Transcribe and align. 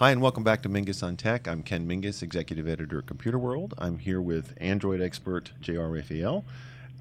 Hi, 0.00 0.12
and 0.12 0.22
welcome 0.22 0.42
back 0.42 0.62
to 0.62 0.70
Mingis 0.70 1.02
on 1.02 1.18
Tech. 1.18 1.46
I'm 1.46 1.62
Ken 1.62 1.86
Mingis, 1.86 2.22
Executive 2.22 2.66
Editor 2.66 3.00
at 3.00 3.06
Computer 3.06 3.38
World. 3.38 3.74
I'm 3.76 3.98
here 3.98 4.18
with 4.18 4.54
Android 4.56 5.02
expert 5.02 5.52
J.R. 5.60 5.90
Raphael, 5.90 6.46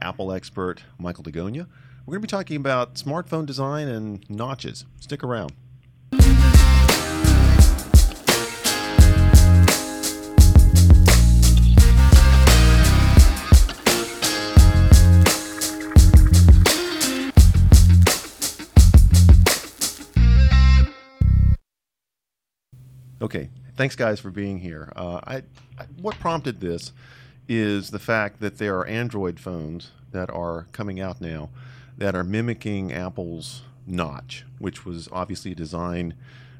Apple 0.02 0.33
expert 0.33 0.83
Michael 0.97 1.23
deAgonia. 1.23 1.65
We're 2.05 2.12
going 2.12 2.21
to 2.21 2.27
be 2.27 2.27
talking 2.27 2.57
about 2.57 2.96
smartphone 2.96 3.46
design 3.46 3.88
and 3.88 4.29
notches. 4.29 4.83
Stick 4.99 5.23
around. 5.23 5.54
Okay, 23.21 23.49
thanks 23.75 23.97
guys 23.97 24.20
for 24.20 24.31
being 24.31 24.59
here. 24.59 24.93
Uh, 24.96 25.19
I, 25.27 25.36
I, 25.77 25.86
what 26.01 26.18
prompted 26.19 26.61
this 26.61 26.93
is 27.50 27.91
the 27.91 28.00
fact 28.00 28.39
that 28.39 28.60
there 28.60 28.77
are 28.77 28.86
Android 28.86 29.41
phones 29.41 29.91
that 30.11 30.29
are 30.29 30.68
coming 30.71 31.01
out 31.01 31.19
now 31.19 31.50
that 31.97 32.16
are 32.16 32.23
mimicking 32.23 32.94
Apple's 32.94 33.63
notch, 33.86 34.45
which 34.58 34.86
was 34.86 35.09
obviously 35.11 35.52
a 35.52 35.55
design 35.55 36.13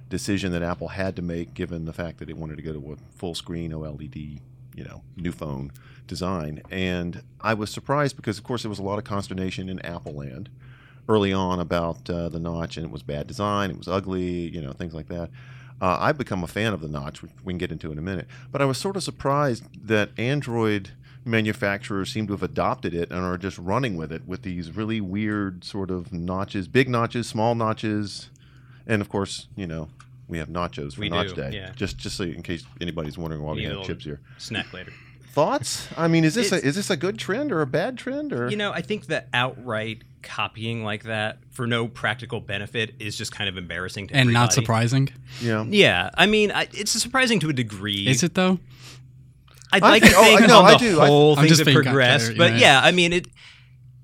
decision 0.10 0.52
that 0.52 0.62
Apple 0.62 0.90
had 0.90 1.16
to 1.16 1.22
make 1.22 1.54
given 1.54 1.86
the 1.86 1.94
fact 1.94 2.18
that 2.18 2.30
it 2.30 2.36
wanted 2.36 2.58
to 2.58 2.64
go 2.64 2.74
to 2.74 2.92
a 2.92 2.98
full 3.18 3.36
screen 3.36 3.72
OLED, 3.72 4.42
you 4.76 4.84
know, 4.84 5.02
new 5.16 5.32
phone 5.32 5.72
design. 6.08 6.62
And 6.70 7.24
I 7.40 7.54
was 7.54 7.70
surprised 7.70 8.18
because, 8.18 8.38
of 8.38 8.44
course, 8.44 8.64
there 8.64 8.70
was 8.70 8.80
a 8.80 8.84
lot 8.84 8.98
of 8.98 9.06
consternation 9.06 9.70
in 9.70 9.80
Apple 9.86 10.14
land 10.14 10.50
early 11.08 11.32
on 11.32 11.60
about 11.60 12.10
uh, 12.10 12.28
the 12.28 12.40
notch, 12.40 12.76
and 12.76 12.86
it 12.86 12.92
was 12.92 13.02
bad 13.02 13.28
design, 13.28 13.72
it 13.72 13.78
was 13.78 13.88
ugly, 13.88 14.50
you 14.50 14.62
know, 14.62 14.74
things 14.74 14.94
like 14.94 15.08
that. 15.08 15.30
Uh, 15.82 15.98
I've 16.00 16.18
become 16.18 16.44
a 16.44 16.48
fan 16.48 16.74
of 16.74 16.82
the 16.82 16.88
notch, 16.88 17.22
which 17.22 17.32
we 17.44 17.54
can 17.54 17.58
get 17.58 17.72
into 17.72 17.92
in 17.92 17.98
a 17.98 18.02
minute. 18.02 18.28
But 18.52 18.62
I 18.62 18.66
was 18.66 18.78
sort 18.78 18.96
of 18.98 19.04
surprised 19.04 19.64
that 19.88 20.10
Android 20.18 20.92
manufacturers 21.26 22.12
seem 22.12 22.28
to 22.28 22.34
have 22.34 22.44
adopted 22.44 22.94
it 22.94 23.10
and 23.12 23.20
are 23.22 23.38
just 23.38 23.58
running 23.58 23.96
with 23.98 24.12
it 24.12 24.28
with 24.28 24.42
these 24.42 24.76
really 24.76 25.00
weird 25.00 25.64
sort 25.64 25.92
of 25.92 26.12
notches, 26.12 26.68
big 26.68 26.90
notches, 26.90 27.28
small 27.28 27.56
notches, 27.56 28.30
and 28.88 29.02
of 29.02 29.10
course, 29.10 29.48
you 29.56 29.68
know, 29.68 29.90
we 30.28 30.38
have 30.38 30.48
nachos 30.50 30.96
for 30.96 31.02
We 31.02 31.10
Notch 31.10 31.30
do, 31.30 31.36
Day. 31.36 31.52
yeah. 31.54 31.72
Just 31.76 31.98
just 31.98 32.18
so 32.18 32.24
in 32.24 32.44
case 32.44 32.64
anybody's 32.82 33.18
wondering 33.18 33.42
why 33.44 33.54
we 33.54 33.66
a 33.66 33.76
have 33.76 33.86
chips 33.86 34.04
here. 34.06 34.20
Snack 34.38 34.72
later. 34.74 34.92
Thoughts? 35.32 35.88
I 35.96 36.08
mean, 36.08 36.24
is 36.24 36.34
this 36.34 36.52
a, 36.52 36.64
is 36.64 36.76
this 36.76 36.90
a 36.90 36.98
good 36.98 37.20
trend 37.20 37.52
or 37.52 37.62
a 37.62 37.68
bad 37.68 37.98
trend 37.98 38.34
or 38.34 38.50
You 38.50 38.58
know, 38.58 38.72
I 38.72 38.82
think 38.82 39.06
that 39.08 39.28
outright 39.34 40.04
copying 40.22 40.84
like 40.84 41.04
that 41.04 41.40
for 41.52 41.66
no 41.68 41.88
practical 41.88 42.40
benefit 42.40 42.94
is 43.00 43.18
just 43.18 43.32
kind 43.32 43.50
of 43.50 43.58
embarrassing 43.58 44.08
to 44.08 44.16
and 44.16 44.32
not 44.34 44.54
surprising. 44.54 45.10
yeah. 45.42 45.64
Yeah, 45.68 46.10
I 46.16 46.26
mean, 46.26 46.52
I, 46.52 46.68
it's 46.74 46.92
surprising 46.92 47.40
to 47.42 47.50
a 47.50 47.54
degree. 47.54 48.08
Is 48.08 48.24
it 48.24 48.34
though? 48.34 48.60
I'd 49.72 49.84
I 49.84 49.90
like 49.90 50.02
think- 50.04 50.14
to 50.16 50.20
oh, 50.20 50.24
think 50.24 50.48
no, 50.48 50.60
on 50.60 50.66
I 50.66 50.72
the 50.74 50.78
do. 50.80 51.00
Whole 51.00 51.32
I'm 51.38 51.44
things 51.46 51.50
just 51.50 51.60
have 51.60 51.66
being 51.68 51.76
kind 51.76 51.88
of 51.88 51.92
progressed, 51.94 52.38
but 52.38 52.52
yeah. 52.54 52.58
yeah, 52.58 52.82
I 52.84 52.92
mean 52.92 53.14
it. 53.14 53.28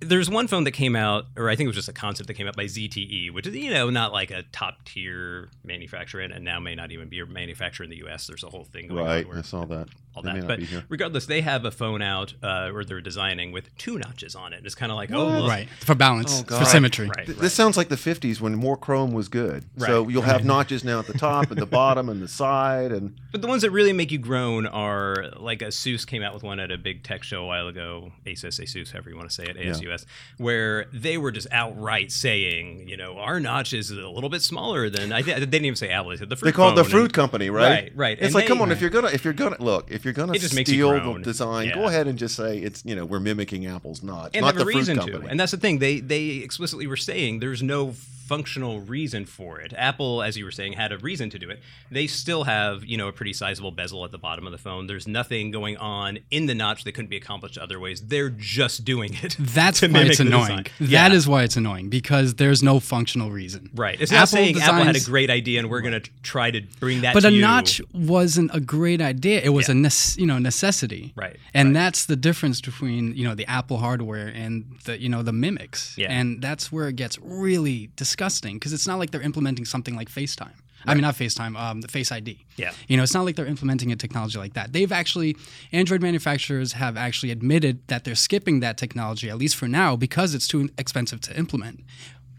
There's 0.02 0.30
one 0.30 0.48
phone 0.48 0.66
that 0.66 0.72
came 0.74 0.96
out, 0.96 1.26
or 1.38 1.50
I 1.50 1.56
think 1.56 1.66
it 1.66 1.70
was 1.70 1.78
just 1.78 1.88
a 1.88 1.94
concept 1.94 2.28
that 2.28 2.34
came 2.36 2.48
out 2.48 2.56
by 2.56 2.66
ZTE, 2.66 3.32
which 3.34 3.48
is 3.48 3.56
you 3.56 3.72
know 3.72 3.90
not 3.90 4.12
like 4.14 4.30
a 4.30 4.44
top 4.52 4.84
tier 4.86 5.50
manufacturer, 5.64 6.22
and, 6.22 6.32
and 6.34 6.44
now 6.46 6.60
may 6.60 6.76
not 6.76 6.92
even 6.92 7.08
be 7.10 7.20
a 7.22 7.26
manufacturer 7.26 7.86
in 7.86 7.90
the 7.90 7.98
U.S. 7.98 8.28
There's 8.28 8.44
a 8.44 8.50
whole 8.50 8.66
thing 8.66 8.88
going 8.90 9.04
Right, 9.06 9.26
on 9.26 9.32
I 9.32 9.34
where 9.34 9.44
saw 9.44 9.66
that. 9.66 9.88
All 10.16 10.24
They 10.24 10.30
may 10.34 10.40
that. 10.40 10.42
not 10.42 10.48
But 10.48 10.60
be 10.60 10.66
here. 10.66 10.84
regardless, 10.90 11.26
they 11.26 11.42
have 11.42 11.66
a 11.66 11.72
phone 11.72 12.02
out, 12.02 12.34
uh, 12.42 12.72
or 12.74 12.84
they're 12.86 13.02
designing 13.02 13.52
with 13.52 13.76
two 13.78 13.98
notches 13.98 14.36
on 14.36 14.54
it. 14.54 14.58
And 14.58 14.66
it's 14.66 14.76
kind 14.76 14.92
of 14.92 14.96
like, 14.96 15.12
oh, 15.12 15.26
What? 15.26 15.42
look, 15.42 15.50
Right 15.50 15.70
for 15.80 15.96
balance, 15.96 16.44
Oh, 16.50 16.60
for 16.60 16.66
symmetry. 16.66 17.08
right, 17.08 17.26
Th- 17.26 17.30
right. 17.30 17.38
This 17.42 17.54
sounds 17.54 17.78
like 17.78 17.90
the 17.90 17.96
50s 17.98 18.40
when 18.42 18.56
more 18.56 18.78
chrome 18.78 19.12
was 19.12 19.28
good. 19.28 19.66
So 19.78 20.08
you'll 20.08 20.22
have 20.24 20.46
notches 20.46 20.84
now 20.84 21.00
at 21.00 21.08
the 21.08 21.14
top 21.18 21.52
and 21.52 21.60
the 21.60 21.66
bottom 21.66 22.10
and 22.10 22.22
the 22.22 22.28
side 22.28 22.92
and 22.92 23.16
But 23.32 23.42
the 23.42 23.48
ones 23.48 23.64
that 23.64 23.72
really 23.72 23.92
make 23.92 24.12
you 24.14 24.18
groan 24.18 24.66
are 24.66 25.32
like 25.36 25.60
Asus 25.60 26.08
came 26.08 26.24
out 26.24 26.34
with 26.34 26.42
one 26.44 26.60
at 26.62 26.72
a 26.72 26.78
big 26.78 27.04
tech 27.04 27.22
show 27.24 27.44
a 27.44 27.46
while 27.46 27.68
ago, 27.68 28.14
Asus, 28.26 28.62
Asus, 28.64 28.92
however 28.94 29.10
you 29.10 29.18
want 29.18 29.30
to 29.30 29.36
say 29.36 29.44
it, 29.44 29.58
ASUS, 29.58 30.06
where 30.38 30.86
they 30.94 31.18
were 31.18 31.32
just 31.34 31.48
outright 31.52 32.12
saying, 32.14 32.88
you 32.88 32.96
know, 32.96 33.18
our 33.18 33.40
notch 33.42 33.74
is 33.74 33.92
a 33.92 33.96
little 34.08 34.30
bit 34.30 34.42
smaller 34.42 34.90
than 34.90 35.12
I 35.12 35.22
think 35.22 35.38
they 35.40 35.46
didn't 35.46 35.66
even 35.66 35.76
say 35.76 35.90
Apple, 35.90 36.12
they 36.12 36.18
said 36.18 36.30
the 36.30 36.38
fruit 36.38 36.46
they 36.52 36.56
call 36.56 36.72
it 36.72 36.76
the 36.76 36.86
fruit 36.86 37.04
and- 37.06 37.14
company, 37.14 37.50
right? 37.50 37.66
Right, 37.70 37.92
right. 37.96 38.18
It's 38.18 38.28
And 38.28 38.36
like, 38.36 38.46
they- 38.46 38.48
come 38.48 38.62
on, 38.62 38.72
if 38.72 38.80
you're 38.80 38.90
gonna, 38.90 39.10
if 39.10 39.26
you're 39.26 39.34
gonna 39.34 39.58
look, 39.60 39.92
if 39.92 40.05
you're 40.06 40.14
just 40.42 40.56
makes 40.56 40.70
steal 40.70 40.92
the 40.92 41.20
design, 41.20 41.72
go 41.74 41.86
ahead 41.88 42.08
and 42.08 42.18
just 42.18 42.36
say 42.36 42.58
it's, 42.60 42.84
you 42.86 42.96
know, 42.96 43.06
we're 43.06 43.20
mimicking 43.20 43.66
Apple's 43.66 44.04
not 44.04 44.32
and 44.34 44.46
not 44.46 44.56
the 44.56 44.66
reason 44.66 44.98
company. 44.98 45.24
to. 45.24 45.28
And 45.28 45.40
that's 45.40 45.52
the 45.52 45.58
thing. 45.58 45.80
They 45.80 46.00
they 46.00 46.28
explicitly 46.38 46.88
were 46.88 46.98
saying 46.98 47.40
there's 47.40 47.64
no 47.64 47.96
functional 48.26 48.80
reason 48.82 49.26
for 49.26 49.60
it. 49.60 49.74
Apple, 49.78 50.22
as 50.24 50.38
you 50.38 50.46
were 50.46 50.52
saying, 50.52 50.74
had 50.74 50.92
a 50.92 50.98
reason 50.98 51.30
to 51.30 51.40
do 51.40 51.50
it. 51.50 51.60
They 51.92 52.08
still 52.08 52.44
have, 52.46 52.84
you 52.84 52.98
know, 52.98 53.08
a 53.08 53.12
pretty 53.12 53.34
sizable 53.34 53.72
bezel 53.72 54.04
at 54.04 54.12
the 54.12 54.18
bottom 54.18 54.46
of 54.46 54.52
the 54.52 54.58
phone. 54.58 54.88
There's 54.88 55.08
nothing 55.08 55.52
going 55.52 55.78
on 55.78 56.20
in 56.32 56.46
the 56.48 56.56
notch 56.56 56.84
that 56.86 56.94
couldn't 56.94 57.10
be 57.10 57.18
accomplished 57.18 57.58
other 57.58 57.80
ways. 57.80 58.02
They're 58.02 58.30
just 58.30 58.84
doing 58.86 59.14
it. 59.22 59.36
That's 59.40 59.82
why 59.82 59.88
it's 60.02 60.20
annoying. 60.20 60.64
design. 60.64 60.66
That 60.80 61.12
Yeah. 61.12 61.14
is 61.14 61.28
why 61.28 61.44
it's 61.44 61.56
annoying 61.58 61.90
because 61.90 62.36
there's 62.36 62.64
no 62.64 62.80
functional 62.80 63.32
reason. 63.32 63.70
Right. 63.76 64.00
It's 64.00 64.12
not 64.12 64.30
saying 64.30 64.60
Apple 64.60 64.84
had 64.84 64.96
a 64.96 65.00
great 65.02 65.30
idea 65.30 65.60
and 65.60 65.70
we're 65.70 65.82
going 65.82 66.00
to 66.02 66.10
try 66.24 66.52
to 66.52 66.62
bring 66.80 67.02
that 67.02 67.14
But 67.14 67.22
to 67.22 67.28
a 67.28 67.32
you. 67.32 67.42
notch 67.42 67.82
wasn't 67.94 68.50
a 68.54 68.60
great 68.60 69.02
idea. 69.02 69.42
It 69.42 69.50
was 69.50 69.68
Yeah. 69.70 69.76
a 69.76 69.78
nece- 69.78 70.18
you 70.18 70.26
know 70.26 70.40
necessity. 70.40 71.14
Right, 71.16 71.38
And 71.54 71.70
right. 71.70 71.74
that's 71.74 72.06
the 72.06 72.16
difference 72.16 72.62
between 72.62 73.16
you 73.16 73.24
know 73.24 73.36
the 73.36 73.46
Apple 73.46 73.78
hardware 73.78 74.28
and 74.28 74.66
the 74.86 75.00
you 75.00 75.10
know 75.10 75.22
the 75.22 75.34
mimics. 75.34 75.96
Yeah. 75.98 76.12
And 76.12 76.42
that's 76.42 76.72
where 76.72 76.88
it 76.88 76.96
gets 76.96 77.20
really 77.20 77.90
disgusting 78.16 78.56
because 78.56 78.72
it's 78.72 78.88
not 78.88 78.98
like 78.98 79.12
they're 79.12 79.22
implementing 79.22 79.66
something 79.66 79.96
like 79.96 80.10
FaceTime. 80.10 80.54
I 80.88 80.94
mean, 80.94 81.02
not 81.02 81.16
FaceTime, 81.16 81.60
um, 81.60 81.82
the 81.82 81.88
Face 81.88 82.12
ID. 82.12 82.46
Yeah. 82.58 82.72
You 82.88 82.96
know, 82.96 83.04
it's 83.04 83.14
not 83.14 83.26
like 83.26 83.36
they're 83.36 83.48
implementing 83.48 83.92
a 83.92 83.96
technology 83.96 84.38
like 84.38 84.54
that. 84.54 84.72
They've 84.72 84.92
actually, 84.92 85.36
Android 85.72 86.02
manufacturers 86.02 86.74
have 86.74 86.96
actually 86.96 87.32
admitted 87.32 87.86
that 87.88 88.04
they're 88.04 88.14
skipping 88.14 88.60
that 88.60 88.78
technology, 88.78 89.28
at 89.30 89.38
least 89.38 89.56
for 89.56 89.68
now, 89.68 89.96
because 89.96 90.36
it's 90.36 90.48
too 90.48 90.70
expensive 90.78 91.22
to 91.22 91.36
implement. 91.38 91.84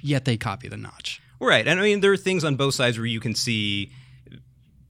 Yet 0.01 0.25
they 0.27 0.37
copy 0.37 0.69
the 0.69 0.77
notch. 0.77 1.21
Right. 1.41 1.67
And 1.67 1.81
I 1.81 1.83
mean, 1.83 2.01
there 2.01 2.13
are 2.13 2.17
things 2.17 2.45
on 2.45 2.55
both 2.55 2.75
sides 2.75 2.97
where 2.99 3.07
you 3.07 3.21
can 3.21 3.35
see 3.35 3.91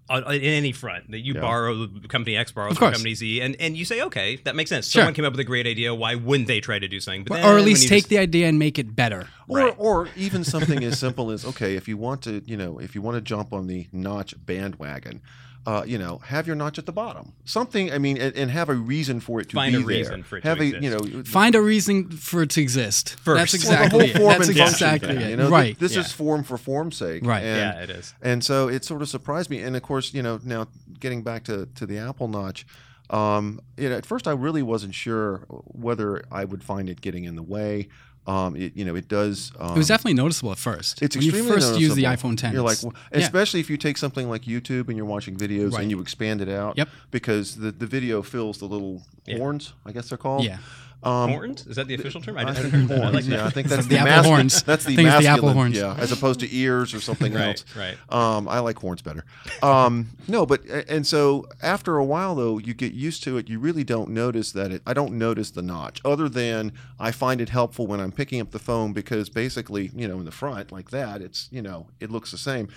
on, 0.09 0.23
in 0.35 0.43
any 0.43 0.73
front 0.73 1.11
that 1.11 1.21
you 1.21 1.35
Yeah. 1.35 1.41
borrow 1.41 1.87
company 2.09 2.37
X 2.37 2.53
borrows 2.53 2.77
from 2.77 2.87
course. 2.89 2.97
company 2.97 3.15
Z, 3.15 3.41
and, 3.41 3.57
and 3.59 3.77
you 3.77 3.85
say, 3.85 4.03
okay, 4.03 4.37
that 4.45 4.55
makes 4.55 4.71
sense. 4.71 4.89
Sure. 4.89 5.01
Someone 5.03 5.15
came 5.15 5.25
up 5.25 5.33
with 5.33 5.41
a 5.41 5.45
great 5.45 5.67
idea. 5.67 5.95
Why 5.95 6.15
wouldn't 6.15 6.47
they 6.47 6.61
try 6.61 6.79
to 6.79 6.87
do 6.89 7.01
something? 7.01 7.25
But 7.25 7.41
or 7.41 7.53
then 7.53 7.59
at 7.59 7.65
least 7.65 7.89
take 7.89 8.01
just- 8.05 8.11
the 8.11 8.19
idea 8.19 8.47
and 8.49 8.59
make 8.59 8.79
it 8.79 8.95
better. 8.95 9.29
Or, 9.49 9.59
Right. 9.59 9.75
or 9.79 10.09
even 10.17 10.45
something 10.55 10.83
as 10.85 10.99
simple 10.99 11.31
as 11.31 11.45
okay, 11.45 11.75
if 11.77 11.89
you 11.89 11.97
want 11.97 12.23
to, 12.23 12.43
you 12.47 12.57
know, 12.57 12.79
if 12.79 12.95
you 12.95 13.03
want 13.03 13.17
to 13.17 13.21
jump 13.21 13.53
on 13.53 13.67
the 13.67 13.87
notch 13.93 14.35
bandwagon, 14.45 15.23
uh, 15.67 15.83
you 15.85 15.99
know, 15.99 16.19
have 16.19 16.47
your 16.47 16.55
notch 16.55 16.79
at 16.79 16.87
the 16.87 16.93
bottom. 16.93 17.33
Something, 17.45 17.93
I 17.93 17.99
mean, 17.99 18.17
and, 18.19 18.35
and 18.37 18.51
have 18.53 18.69
a 18.69 18.75
reason 18.75 19.19
for 19.21 19.41
it 19.41 19.49
to 19.49 19.57
Find 19.57 19.73
be 19.73 19.83
a 19.83 19.85
there. 19.85 19.87
reason 19.99 20.23
for 20.23 20.37
it 20.37 20.43
to 20.43 20.49
have 20.49 20.61
a, 20.61 20.63
exist. 20.63 20.83
you 20.83 20.91
know, 20.91 21.25
Find 21.25 21.55
a 21.57 21.61
reason 21.61 22.09
for 22.11 22.43
it 22.43 22.51
to 22.51 22.61
exist. 22.63 23.17
First. 23.17 23.53
That's 23.53 23.65
Well, 23.69 23.77
the 23.79 23.83
exactly 23.85 23.99
the 23.99 24.05
it. 24.05 24.17
whole 24.17 24.21
form 24.31 24.39
That's 24.39 24.49
and 24.49 24.57
function 24.59 24.75
exactly 24.75 25.09
thing, 25.17 25.21
it. 25.27 25.31
You 25.31 25.37
know, 25.37 25.51
right. 25.51 25.79
This 25.79 25.95
Yeah. 25.95 26.01
is 26.03 26.13
form 26.13 26.45
for 26.45 26.57
form's 26.57 26.97
sake, 26.97 27.27
Right. 27.27 27.43
And, 27.43 27.57
yeah, 27.79 27.83
it 27.83 27.91
is. 27.91 28.15
And 28.23 28.45
so 28.45 28.69
it 28.69 28.85
sort 28.85 29.03
of 29.03 29.09
surprised 29.09 29.51
me. 29.51 29.61
And 29.61 29.75
of 29.77 29.83
course, 29.83 30.15
you 30.15 30.23
know, 30.23 30.39
now 30.45 30.69
getting 31.01 31.23
back 31.23 31.43
to, 31.45 31.67
to 31.75 31.85
the 31.85 31.99
Apple 31.99 32.29
Notch, 32.29 32.65
um, 33.11 33.61
you 33.77 33.89
know, 33.89 33.97
at 33.97 34.07
first 34.07 34.27
I 34.29 34.33
really 34.33 34.63
wasn't 34.63 34.95
sure 34.95 35.45
whether 35.49 36.23
I 36.31 36.45
would 36.45 36.63
find 36.65 36.89
it 36.89 37.01
getting 37.01 37.25
in 37.25 37.37
the 37.37 37.43
way. 37.43 37.89
Um, 38.27 38.57
it, 38.57 38.77
you 38.77 38.85
know, 38.85 38.97
it 38.97 39.07
does. 39.07 39.53
Um, 39.57 39.75
it 39.75 39.79
was 39.79 39.87
definitely 39.87 40.15
noticeable 40.15 40.51
at 40.51 40.59
first. 40.59 41.01
it's 41.01 41.15
when 41.15 41.25
you 41.25 41.45
first 41.45 41.79
use 41.79 41.95
the 41.95 42.05
iPhone 42.05 42.37
10. 42.37 42.55
You're 42.55 42.63
like, 42.63 42.83
well, 42.83 42.93
yeah. 43.13 43.19
especially 43.19 43.61
if 43.61 43.71
you 43.71 43.77
take 43.77 43.97
something 43.97 44.29
like 44.29 44.43
YouTube 44.43 44.89
and 44.89 44.97
you're 44.97 45.07
watching 45.07 45.37
videos 45.37 45.75
Right. 45.75 45.83
and 45.83 45.91
you 45.93 46.01
expand 46.01 46.41
it 46.41 46.49
out. 46.49 46.77
Yep. 46.77 46.89
Because 47.13 47.55
the, 47.55 47.71
the 47.71 47.87
video 47.87 48.23
fills 48.23 48.59
the 48.59 48.65
little 48.67 49.03
Yeah. 49.27 49.39
horns, 49.39 49.75
I 49.85 49.93
guess 49.93 50.09
they're 50.09 50.19
called. 50.19 50.43
Yeah. 50.45 50.59
Um, 51.03 51.31
Horns? 51.31 51.67
Is 51.67 51.77
that 51.77 51.87
the 51.87 51.95
official 51.95 52.21
term? 52.21 52.37
I, 52.37 52.43
I 52.49 52.53
think 52.55 52.73
heard 52.73 52.89
that. 52.89 53.05
I 53.05 53.11
like 53.11 53.25
that. 53.27 53.31
yeah, 53.31 53.47
I 53.47 53.51
think 53.51 53.69
that's 53.69 53.85
The 53.87 53.91
the, 53.91 53.99
apple 53.99 54.11
masculine- 54.11 54.39
horns. 54.39 54.63
That's 54.65 54.85
the 54.85 54.93
I 54.95 54.97
think 54.97 55.09
it's 55.09 55.19
the 55.21 55.27
apple 55.29 55.53
horns. 55.53 55.77
Yeah, 55.77 55.95
as 55.99 56.11
opposed 56.11 56.41
to 56.41 56.53
ears 56.57 56.95
or 56.95 57.01
something 57.01 57.33
Right, 57.33 57.49
else. 57.49 57.65
right. 57.77 57.97
Um, 58.09 58.49
I 58.49 58.59
like 58.59 58.79
horns 58.79 59.03
better. 59.03 59.25
Um, 59.63 60.09
no, 60.27 60.47
but 60.47 60.65
and 60.89 61.07
so 61.07 61.47
after 61.63 61.97
a 61.99 62.05
while 62.05 62.35
though, 62.35 62.59
you 62.59 62.75
get 62.75 62.93
used 62.93 63.23
to 63.25 63.37
it. 63.39 63.49
You 63.49 63.59
really 63.61 63.85
don't 63.85 64.11
notice 64.11 64.51
that 64.53 64.73
it. 64.73 64.83
I 64.87 64.95
don't 64.95 65.13
notice 65.19 65.51
the 65.53 65.63
notch, 65.63 66.01
other 66.05 66.29
than 66.29 66.73
I 66.99 67.13
find 67.13 67.41
it 67.41 67.51
helpful 67.51 67.87
when 67.87 68.01
I'm 68.01 68.11
picking 68.11 68.41
up 68.41 68.51
the 68.51 68.59
phone 68.59 68.93
because 68.93 69.29
basically, 69.29 69.93
you 69.95 70.09
know, 70.09 70.19
in 70.19 70.25
the 70.25 70.33
front 70.33 70.73
like 70.73 70.91
that, 70.91 71.21
it's 71.23 71.49
you 71.53 71.63
know, 71.63 71.89
it 72.01 72.11
looks 72.11 72.33
the 72.33 72.39
same. 72.39 72.69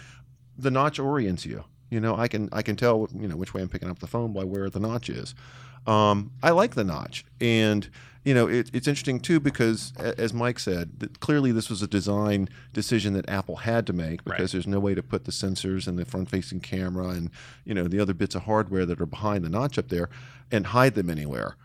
The 0.57 0.69
notch 0.69 0.99
orients 0.99 1.45
you. 1.45 1.63
You 1.89 2.00
know, 2.00 2.15
I 2.15 2.27
can 2.27 2.50
I 2.51 2.62
can 2.62 2.75
tell 2.75 3.09
you 3.13 3.27
know 3.27 3.36
which 3.36 3.53
way 3.53 3.62
I'm 3.62 3.69
picking 3.69 3.89
up 3.89 4.00
the 4.00 4.07
phone 4.07 4.33
by 4.33 4.44
where 4.44 4.69
the 4.69 4.80
notch 4.80 5.09
is. 5.09 5.33
Um, 5.88 6.31
I 6.44 6.51
like 6.51 6.75
the 6.75 6.83
notch, 6.83 7.25
and 7.41 7.89
you 8.24 8.33
know 8.33 8.47
it, 8.47 8.69
it's 8.74 8.88
interesting 8.88 9.19
too 9.19 9.39
because 9.39 9.94
as 9.97 10.33
Mike 10.33 10.59
said, 10.59 11.00
that 11.00 11.19
clearly 11.19 11.51
this 11.51 11.69
was 11.69 11.81
a 11.81 11.88
design 11.88 12.50
decision 12.74 13.13
that 13.13 13.27
Apple 13.30 13.56
had 13.57 13.88
to 13.88 13.94
make 13.94 14.24
because 14.24 14.39
Right. 14.39 14.51
there's 14.51 14.68
no 14.68 14.80
way 14.80 14.94
to 14.94 15.01
put 15.01 15.24
the 15.25 15.31
sensors 15.31 15.88
and 15.88 15.97
the 15.97 16.06
front-facing 16.06 16.59
camera 16.59 17.07
and 17.09 17.31
you 17.65 17.74
know 17.74 17.88
the 17.88 18.00
other 18.00 18.13
bits 18.13 18.35
of 18.35 18.44
hardware 18.44 18.85
that 18.85 19.00
are 19.01 19.06
behind 19.07 19.44
the 19.44 19.50
notch 19.50 19.77
up 19.80 19.88
there 19.88 20.09
and 20.51 20.68
hide 20.68 20.95
them 20.95 21.09
anywhere. 21.09 21.56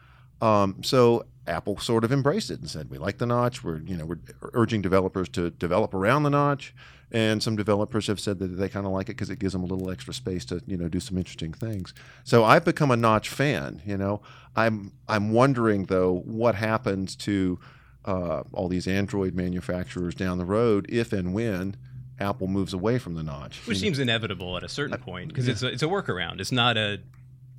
Um, 0.40 0.82
so 0.82 1.26
Apple 1.46 1.78
sort 1.78 2.04
of 2.04 2.12
embraced 2.12 2.50
it 2.50 2.60
and 2.60 2.70
said, 2.70 2.90
"We 2.90 2.98
like 2.98 3.18
the 3.18 3.26
notch. 3.26 3.62
We're 3.62 3.78
you 3.78 3.96
know 3.96 4.06
we're 4.06 4.20
urging 4.54 4.82
developers 4.82 5.28
to 5.30 5.50
develop 5.50 5.94
around 5.94 6.22
the 6.22 6.30
notch." 6.30 6.74
And 7.12 7.42
some 7.42 7.54
developers 7.54 8.06
have 8.08 8.18
said 8.18 8.38
that 8.40 8.48
they 8.48 8.68
kind 8.68 8.86
of 8.86 8.92
like 8.92 9.08
it 9.08 9.12
because 9.12 9.30
it 9.30 9.38
gives 9.38 9.52
them 9.52 9.62
a 9.62 9.66
little 9.66 9.90
extra 9.90 10.12
space 10.14 10.44
to 10.46 10.62
you 10.66 10.76
know 10.76 10.88
do 10.88 11.00
some 11.00 11.18
interesting 11.18 11.52
things. 11.52 11.94
So 12.24 12.44
I've 12.44 12.64
become 12.64 12.90
a 12.90 12.96
notch 12.96 13.28
fan. 13.28 13.82
You 13.84 13.96
know, 13.96 14.22
I'm 14.56 14.92
I'm 15.06 15.32
wondering 15.32 15.86
though 15.86 16.22
what 16.24 16.54
happens 16.54 17.14
to 17.16 17.58
uh, 18.04 18.42
all 18.52 18.68
these 18.68 18.86
Android 18.86 19.34
manufacturers 19.34 20.14
down 20.14 20.38
the 20.38 20.44
road 20.44 20.86
if 20.88 21.12
and 21.12 21.34
when 21.34 21.76
Apple 22.18 22.46
moves 22.46 22.72
away 22.72 22.98
from 22.98 23.14
the 23.14 23.22
notch. 23.22 23.60
Which 23.66 23.78
You 23.78 23.82
know, 23.82 23.86
seems 23.86 23.98
inevitable 23.98 24.56
at 24.56 24.62
a 24.62 24.68
certain 24.68 24.98
point 24.98 25.28
because 25.28 25.48
it's 25.48 25.62
a, 25.62 25.68
it's 25.68 25.82
a 25.82 25.86
workaround. 25.86 26.40
It's 26.40 26.52
not 26.52 26.76
a 26.76 27.00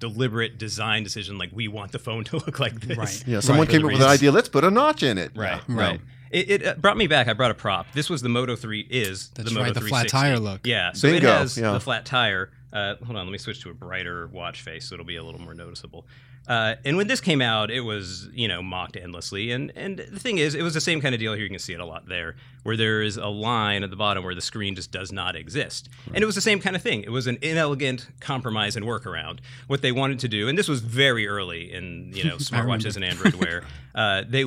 deliberate 0.10 0.58
design 0.58 1.04
decision 1.04 1.38
like 1.38 1.50
we 1.52 1.68
want 1.68 1.92
the 1.92 2.00
phone 2.00 2.24
to 2.26 2.38
look 2.46 2.60
like 2.60 2.80
this. 2.82 2.98
Right. 2.98 3.24
yeah, 3.28 3.40
someone 3.40 3.66
For 3.66 3.72
came 3.72 3.82
the 3.82 3.88
up 3.88 3.94
with 3.94 4.02
an 4.02 4.10
idea. 4.10 4.32
Let's 4.32 4.50
put 4.50 4.64
a 4.64 4.70
notch 4.72 5.04
in 5.04 5.18
it. 5.18 5.32
Right, 5.36 5.68
No, 5.68 5.76
right. 5.76 6.02
It, 6.32 6.50
it 6.50 6.66
uh, 6.66 6.76
brought 6.76 6.98
me 6.98 7.08
back. 7.08 7.28
I 7.28 7.34
brought 7.34 7.52
a 7.52 7.56
prop. 7.56 7.88
This 7.94 8.10
was 8.10 8.22
the 8.22 8.30
Moto 8.30 8.56
3 8.56 8.88
is 8.90 9.30
That's 9.30 9.54
the 9.54 9.60
right, 9.60 9.74
the 9.74 9.82
flat 9.82 10.10
tire 10.10 10.38
look. 10.38 10.62
Yeah, 10.66 10.92
so 10.92 11.10
Bingo, 11.10 11.28
it 11.28 11.32
has 11.32 11.58
yeah. 11.58 11.72
the 11.72 11.80
flat 11.80 12.06
tire. 12.06 12.52
Uh, 12.74 12.96
hold 12.98 13.18
on, 13.18 13.26
let 13.26 13.32
me 13.32 13.38
switch 13.38 13.62
to 13.64 13.70
a 13.70 13.74
brighter 13.74 14.28
watch 14.28 14.62
face 14.62 14.90
so 14.90 14.96
it'll 14.96 15.06
be 15.06 15.16
a 15.16 15.24
little 15.24 15.40
more 15.42 15.54
noticeable. 15.54 16.06
Uh, 16.48 16.76
and 16.86 16.96
when 16.98 17.08
this 17.08 17.20
came 17.22 17.42
out, 17.42 17.72
it 17.72 17.82
was 17.82 18.30
you 18.34 18.48
know 18.48 18.62
mocked 18.62 18.96
endlessly. 18.98 19.52
And 19.52 19.72
and 19.76 20.00
the 20.00 20.20
thing 20.20 20.38
is, 20.38 20.54
it 20.56 20.62
was 20.62 20.74
the 20.74 20.82
same 20.82 21.02
kind 21.02 21.16
of 21.16 21.20
deal 21.20 21.34
here. 21.34 21.44
You 21.44 21.50
can 21.50 21.60
see 21.60 21.74
it 21.74 21.80
a 21.80 21.86
lot 21.86 22.08
there, 22.08 22.36
where 22.64 22.78
there 22.78 23.02
is 23.02 23.18
a 23.18 23.28
line 23.28 23.84
at 23.84 23.90
the 23.90 23.96
bottom 23.96 24.24
where 24.24 24.36
the 24.36 24.42
screen 24.42 24.76
just 24.76 24.92
does 24.92 25.12
not 25.12 25.36
exist. 25.36 25.90
And 26.14 26.22
it 26.22 26.26
was 26.26 26.36
the 26.36 26.42
same 26.42 26.60
kind 26.60 26.76
of 26.76 26.82
thing. 26.82 27.02
It 27.02 27.10
was 27.12 27.28
an 27.28 27.38
inelegant 27.42 28.08
compromise 28.20 28.76
and 28.76 28.86
workaround. 28.86 29.40
What 29.68 29.82
they 29.82 29.92
wanted 29.92 30.20
to 30.20 30.28
do, 30.28 30.48
and 30.48 30.58
this 30.58 30.68
was 30.68 30.82
very 30.82 31.28
early 31.28 31.72
in 31.74 32.12
you 32.14 32.24
know 32.26 32.36
smartwatches 32.38 32.96
and 32.96 33.04
Android 33.06 33.36
Wear. 33.36 33.64
Uh, 33.96 34.24
they 34.28 34.44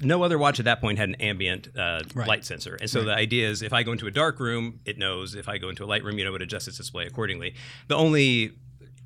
no 0.00 0.22
other 0.22 0.38
watch 0.38 0.58
at 0.60 0.64
that 0.64 0.80
point 0.80 0.98
had 0.98 1.08
an 1.10 1.16
ambient 1.16 1.68
uh, 1.76 2.00
Right. 2.14 2.26
light 2.26 2.44
sensor. 2.46 2.76
And 2.80 2.88
so 2.88 3.02
the 3.04 3.12
idea 3.14 3.48
is 3.50 3.60
if 3.62 3.72
I 3.74 3.82
go 3.82 3.92
into 3.92 4.06
a 4.06 4.10
dark 4.10 4.40
room, 4.40 4.80
it 4.86 4.96
knows. 4.96 5.34
If 5.34 5.46
I 5.48 5.58
go 5.58 5.68
into 5.68 5.84
a 5.84 5.86
light 5.86 6.04
room, 6.04 6.18
you 6.18 6.24
know, 6.24 6.34
it 6.34 6.40
adjusts 6.40 6.68
its 6.68 6.78
display 6.78 7.04
accordingly. 7.04 7.54
The 7.88 7.96
only 7.96 8.52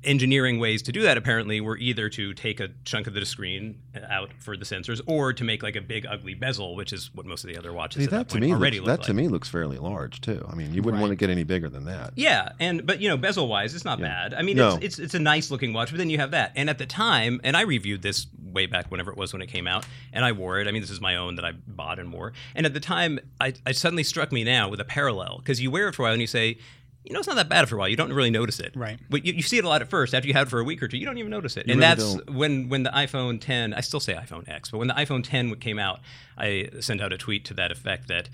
engineering 0.05 0.59
ways 0.59 0.81
to 0.83 0.91
do 0.91 1.01
that 1.03 1.17
apparently 1.17 1.61
were 1.61 1.77
either 1.77 2.09
to 2.09 2.33
take 2.33 2.59
a 2.59 2.69
chunk 2.85 3.07
of 3.07 3.13
the 3.13 3.25
screen 3.25 3.79
out 4.09 4.31
for 4.39 4.57
the 4.57 4.65
sensors 4.65 5.01
or 5.05 5.33
to 5.33 5.43
make 5.43 5.63
like 5.63 5.75
a 5.75 5.81
big 5.81 6.05
ugly 6.05 6.33
bezel, 6.33 6.75
which 6.75 6.91
is 6.93 7.09
what 7.13 7.25
most 7.25 7.43
of 7.43 7.49
the 7.49 7.57
other 7.57 7.71
watches 7.73 7.99
See, 8.01 8.05
at 8.05 8.09
that 8.11 8.29
that 8.29 8.29
to 8.35 8.39
me 8.39 8.51
already 8.51 8.79
looks, 8.79 8.87
look 8.89 8.99
that 9.01 9.05
to 9.07 9.13
me 9.13 9.27
looks 9.27 9.47
fairly 9.49 9.77
large 9.77 10.21
too. 10.21 10.45
I 10.49 10.55
mean, 10.55 10.73
you 10.73 10.81
wouldn't 10.81 11.01
Right. 11.01 11.09
want 11.09 11.11
to 11.11 11.15
get 11.15 11.29
any 11.29 11.43
bigger 11.43 11.69
than 11.69 11.85
that. 11.85 12.11
Yeah, 12.15 12.49
and 12.59 12.85
but 12.85 12.99
you 13.01 13.09
know, 13.09 13.17
bezel 13.17 13.47
wise, 13.47 13.73
it's 13.75 13.85
not 13.85 13.99
bad. 13.99 14.33
I 14.33 14.41
mean, 14.41 14.57
No. 14.57 14.75
it's, 14.75 14.83
it's 14.85 14.99
it's 14.99 15.13
a 15.13 15.19
nice 15.19 15.49
looking 15.51 15.73
watch, 15.73 15.89
but 15.91 15.97
then 15.97 16.09
you 16.09 16.17
have 16.19 16.31
that. 16.31 16.51
And 16.55 16.69
at 16.69 16.77
the 16.77 16.85
time, 16.85 17.39
and 17.43 17.55
I 17.57 17.61
reviewed 17.61 18.01
this 18.01 18.27
way 18.43 18.65
back 18.67 18.91
whenever 18.91 19.09
it 19.11 19.17
was 19.17 19.33
when 19.33 19.41
it 19.41 19.47
came 19.47 19.67
out, 19.67 19.85
and 20.11 20.23
I 20.23 20.31
wore 20.31 20.59
it. 20.59 20.67
I 20.67 20.71
mean, 20.71 20.81
this 20.81 20.91
is 20.91 21.01
my 21.01 21.15
own 21.15 21.35
that 21.35 21.45
I 21.45 21.53
bought 21.53 21.97
and 21.99 22.13
wore. 22.13 22.33
And 22.55 22.65
at 22.67 22.73
the 22.75 22.79
time, 22.79 23.19
I, 23.41 23.53
I 23.65 23.71
suddenly 23.71 24.03
struck 24.03 24.31
me 24.31 24.43
now 24.43 24.69
with 24.69 24.79
a 24.79 24.85
parallel 24.85 25.39
because 25.39 25.59
you 25.61 25.71
wear 25.71 25.87
it 25.87 25.95
for 25.95 26.03
a 26.03 26.05
while 26.05 26.13
and 26.13 26.21
you 26.21 26.27
say. 26.27 26.57
You 27.05 27.13
know, 27.13 27.19
it's 27.19 27.27
not 27.27 27.35
that 27.35 27.49
bad 27.49 27.67
for 27.67 27.75
a 27.75 27.79
while. 27.79 27.89
You 27.89 27.97
don't 27.97 28.13
really 28.13 28.29
notice 28.31 28.59
it, 28.59 28.73
Right. 28.75 28.97
But 29.09 29.25
you, 29.25 29.33
you 29.33 29.41
see 29.41 29.57
it 29.57 29.65
a 29.65 29.67
lot 29.67 29.81
at 29.81 29.89
first. 29.89 30.13
After 30.13 30.27
you 30.27 30.33
have 30.33 30.47
it 30.47 30.49
for 30.49 30.59
a 30.59 30.63
week 30.63 30.81
or 30.81 30.87
two, 30.87 30.97
you 30.97 31.05
don't 31.05 31.17
even 31.17 31.31
notice 31.31 31.57
it. 31.57 31.67
You 31.67 31.73
and 31.73 31.81
really 31.81 31.95
that's 31.95 32.13
don't. 32.15 32.29
when 32.35 32.69
when 32.69 32.83
the 32.83 32.91
iPhone 32.91 33.41
10, 33.41 33.73
I 33.73 33.81
still 33.81 33.99
say 33.99 34.13
iPhone 34.13 34.47
X, 34.47 34.71
but 34.71 34.77
when 34.77 34.87
the 34.87 34.93
iPhone 34.93 35.23
10 35.23 35.55
came 35.57 35.79
out, 35.79 35.99
I 36.37 36.69
sent 36.79 37.01
out 37.01 37.11
a 37.11 37.17
tweet 37.17 37.43
to 37.45 37.53
that 37.55 37.71
effect 37.71 38.07
that 38.07 38.29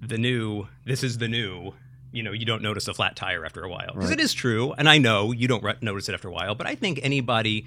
the 0.00 0.16
new, 0.18 0.68
this 0.86 1.02
is 1.02 1.18
the 1.18 1.28
new, 1.28 1.74
you 2.12 2.22
know, 2.22 2.32
you 2.32 2.44
don't 2.46 2.62
notice 2.62 2.88
a 2.88 2.94
flat 2.94 3.14
tire 3.16 3.44
after 3.44 3.62
a 3.62 3.68
while. 3.68 3.90
Because 3.92 4.10
Right. 4.10 4.18
it 4.18 4.22
is 4.22 4.32
true, 4.32 4.72
and 4.78 4.88
I 4.88 4.98
know 4.98 5.32
you 5.32 5.46
don't 5.48 5.62
re- 5.62 5.74
notice 5.82 6.08
it 6.08 6.14
after 6.14 6.28
a 6.28 6.32
while, 6.32 6.54
but 6.54 6.66
I 6.66 6.74
think 6.74 7.00
anybody, 7.02 7.66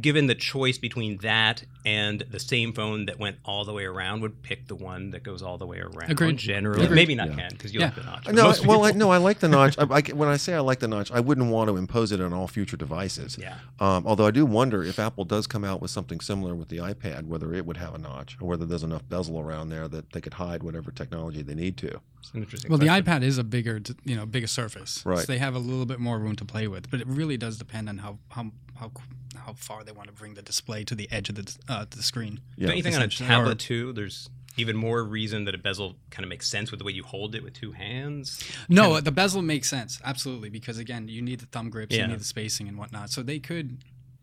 given 0.00 0.26
the 0.26 0.34
choice 0.34 0.78
between 0.78 1.18
that 1.18 1.64
and 1.84 2.20
the 2.30 2.38
same 2.40 2.72
phone 2.72 3.06
that 3.06 3.18
went 3.18 3.36
all 3.44 3.64
the 3.64 3.72
way 3.72 3.84
around, 3.84 4.20
would 4.20 4.42
pick 4.42 4.68
the 4.68 4.74
one 4.74 5.10
that 5.10 5.22
goes 5.22 5.42
all 5.42 5.58
the 5.58 5.66
way 5.66 5.78
around. 5.80 6.10
Agreed. 6.10 6.36
Generally, 6.36 6.84
Agreed. 6.84 6.94
maybe 6.96 7.14
not 7.14 7.28
Yeah. 7.30 7.34
Ken 7.36 7.50
because 7.52 7.74
you 7.74 7.80
Yeah. 7.80 7.86
like 7.86 7.94
the 7.96 8.02
notch. 8.02 8.28
No, 8.32 8.50
I, 8.50 8.66
well, 8.66 8.84
I, 8.84 8.90
no, 8.92 9.10
I 9.10 9.16
like 9.16 9.40
the 9.40 9.48
notch. 9.48 9.76
I, 9.78 9.82
I, 9.84 10.00
when 10.14 10.28
I 10.28 10.36
say 10.36 10.54
I 10.54 10.60
like 10.60 10.78
the 10.80 10.88
notch, 10.88 11.10
I 11.10 11.20
wouldn't 11.20 11.50
want 11.50 11.68
to 11.70 11.76
impose 11.76 12.12
it 12.12 12.20
on 12.20 12.32
all 12.32 12.46
future 12.48 12.76
devices. 12.76 13.36
Yeah. 13.40 13.56
Um, 13.80 14.06
although 14.06 14.26
I 14.26 14.30
do 14.30 14.46
wonder 14.46 14.82
if 14.84 14.98
Apple 14.98 15.24
does 15.24 15.46
come 15.46 15.64
out 15.64 15.80
with 15.82 15.90
something 15.90 16.20
similar 16.20 16.54
with 16.54 16.68
the 16.68 16.78
iPad, 16.78 17.26
whether 17.26 17.52
it 17.54 17.66
would 17.66 17.76
have 17.78 17.94
a 17.94 17.98
notch 17.98 18.36
or 18.40 18.48
whether 18.48 18.64
there's 18.64 18.82
enough 18.84 19.08
bezel 19.08 19.40
around 19.40 19.70
there 19.70 19.88
that 19.88 20.12
they 20.12 20.20
could 20.20 20.34
hide 20.34 20.62
whatever 20.62 20.90
technology 20.92 21.42
they 21.42 21.54
need 21.54 21.76
to. 21.78 22.00
It's 22.20 22.30
an 22.32 22.42
interesting 22.42 22.70
Well, 22.70 22.78
question. 22.78 22.94
the 23.04 23.10
iPad 23.10 23.22
is 23.24 23.38
a 23.38 23.44
bigger, 23.44 23.80
you 24.04 24.14
know, 24.14 24.24
bigger 24.26 24.46
surface. 24.46 25.04
Right. 25.04 25.18
So 25.18 25.24
they 25.26 25.38
have 25.38 25.56
a 25.56 25.58
little 25.58 25.86
bit 25.86 25.98
more 25.98 26.18
room 26.20 26.36
to 26.36 26.44
play 26.44 26.68
with, 26.68 26.90
but 26.90 27.00
it 27.00 27.06
really 27.08 27.36
does 27.36 27.56
depend 27.58 27.88
on 27.88 27.98
how 27.98 28.18
how 28.28 28.52
how 28.78 28.92
how 29.34 29.54
far 29.54 29.82
they 29.82 29.90
want 29.92 30.06
to 30.08 30.12
bring 30.14 30.34
the 30.34 30.42
display 30.42 30.84
to 30.84 30.94
the 30.94 31.10
edge 31.10 31.28
of 31.28 31.34
the 31.34 31.42
d- 31.42 31.52
uh, 31.72 31.86
the 31.90 32.02
screen. 32.02 32.40
Yeah. 32.56 32.68
Don't 32.68 32.76
you 32.76 32.82
think 32.82 32.96
on 32.96 33.02
a 33.02 33.08
tablet 33.08 33.52
or- 33.52 33.54
too? 33.56 33.92
There's 33.92 34.28
even 34.58 34.76
more 34.76 35.02
reason 35.02 35.46
that 35.46 35.54
a 35.54 35.58
bezel 35.58 35.96
kind 36.10 36.24
of 36.24 36.28
makes 36.28 36.46
sense 36.46 36.70
with 36.70 36.78
the 36.78 36.84
way 36.84 36.92
you 36.92 37.02
hold 37.02 37.34
it 37.34 37.42
with 37.42 37.54
two 37.54 37.72
hands. 37.72 38.38
No, 38.68 39.00
the 39.00 39.10
bezel 39.10 39.40
makes 39.40 39.68
sense 39.70 39.98
absolutely 40.04 40.50
because 40.50 40.76
again, 40.78 41.08
you 41.08 41.22
need 41.22 41.40
the 41.40 41.46
thumb 41.46 41.70
grips, 41.70 41.96
Yeah. 41.96 42.02
you 42.02 42.08
need 42.08 42.20
the 42.20 42.24
spacing 42.24 42.68
and 42.68 42.76
whatnot. 42.76 43.08
So 43.10 43.22
they 43.22 43.38
could 43.38 43.78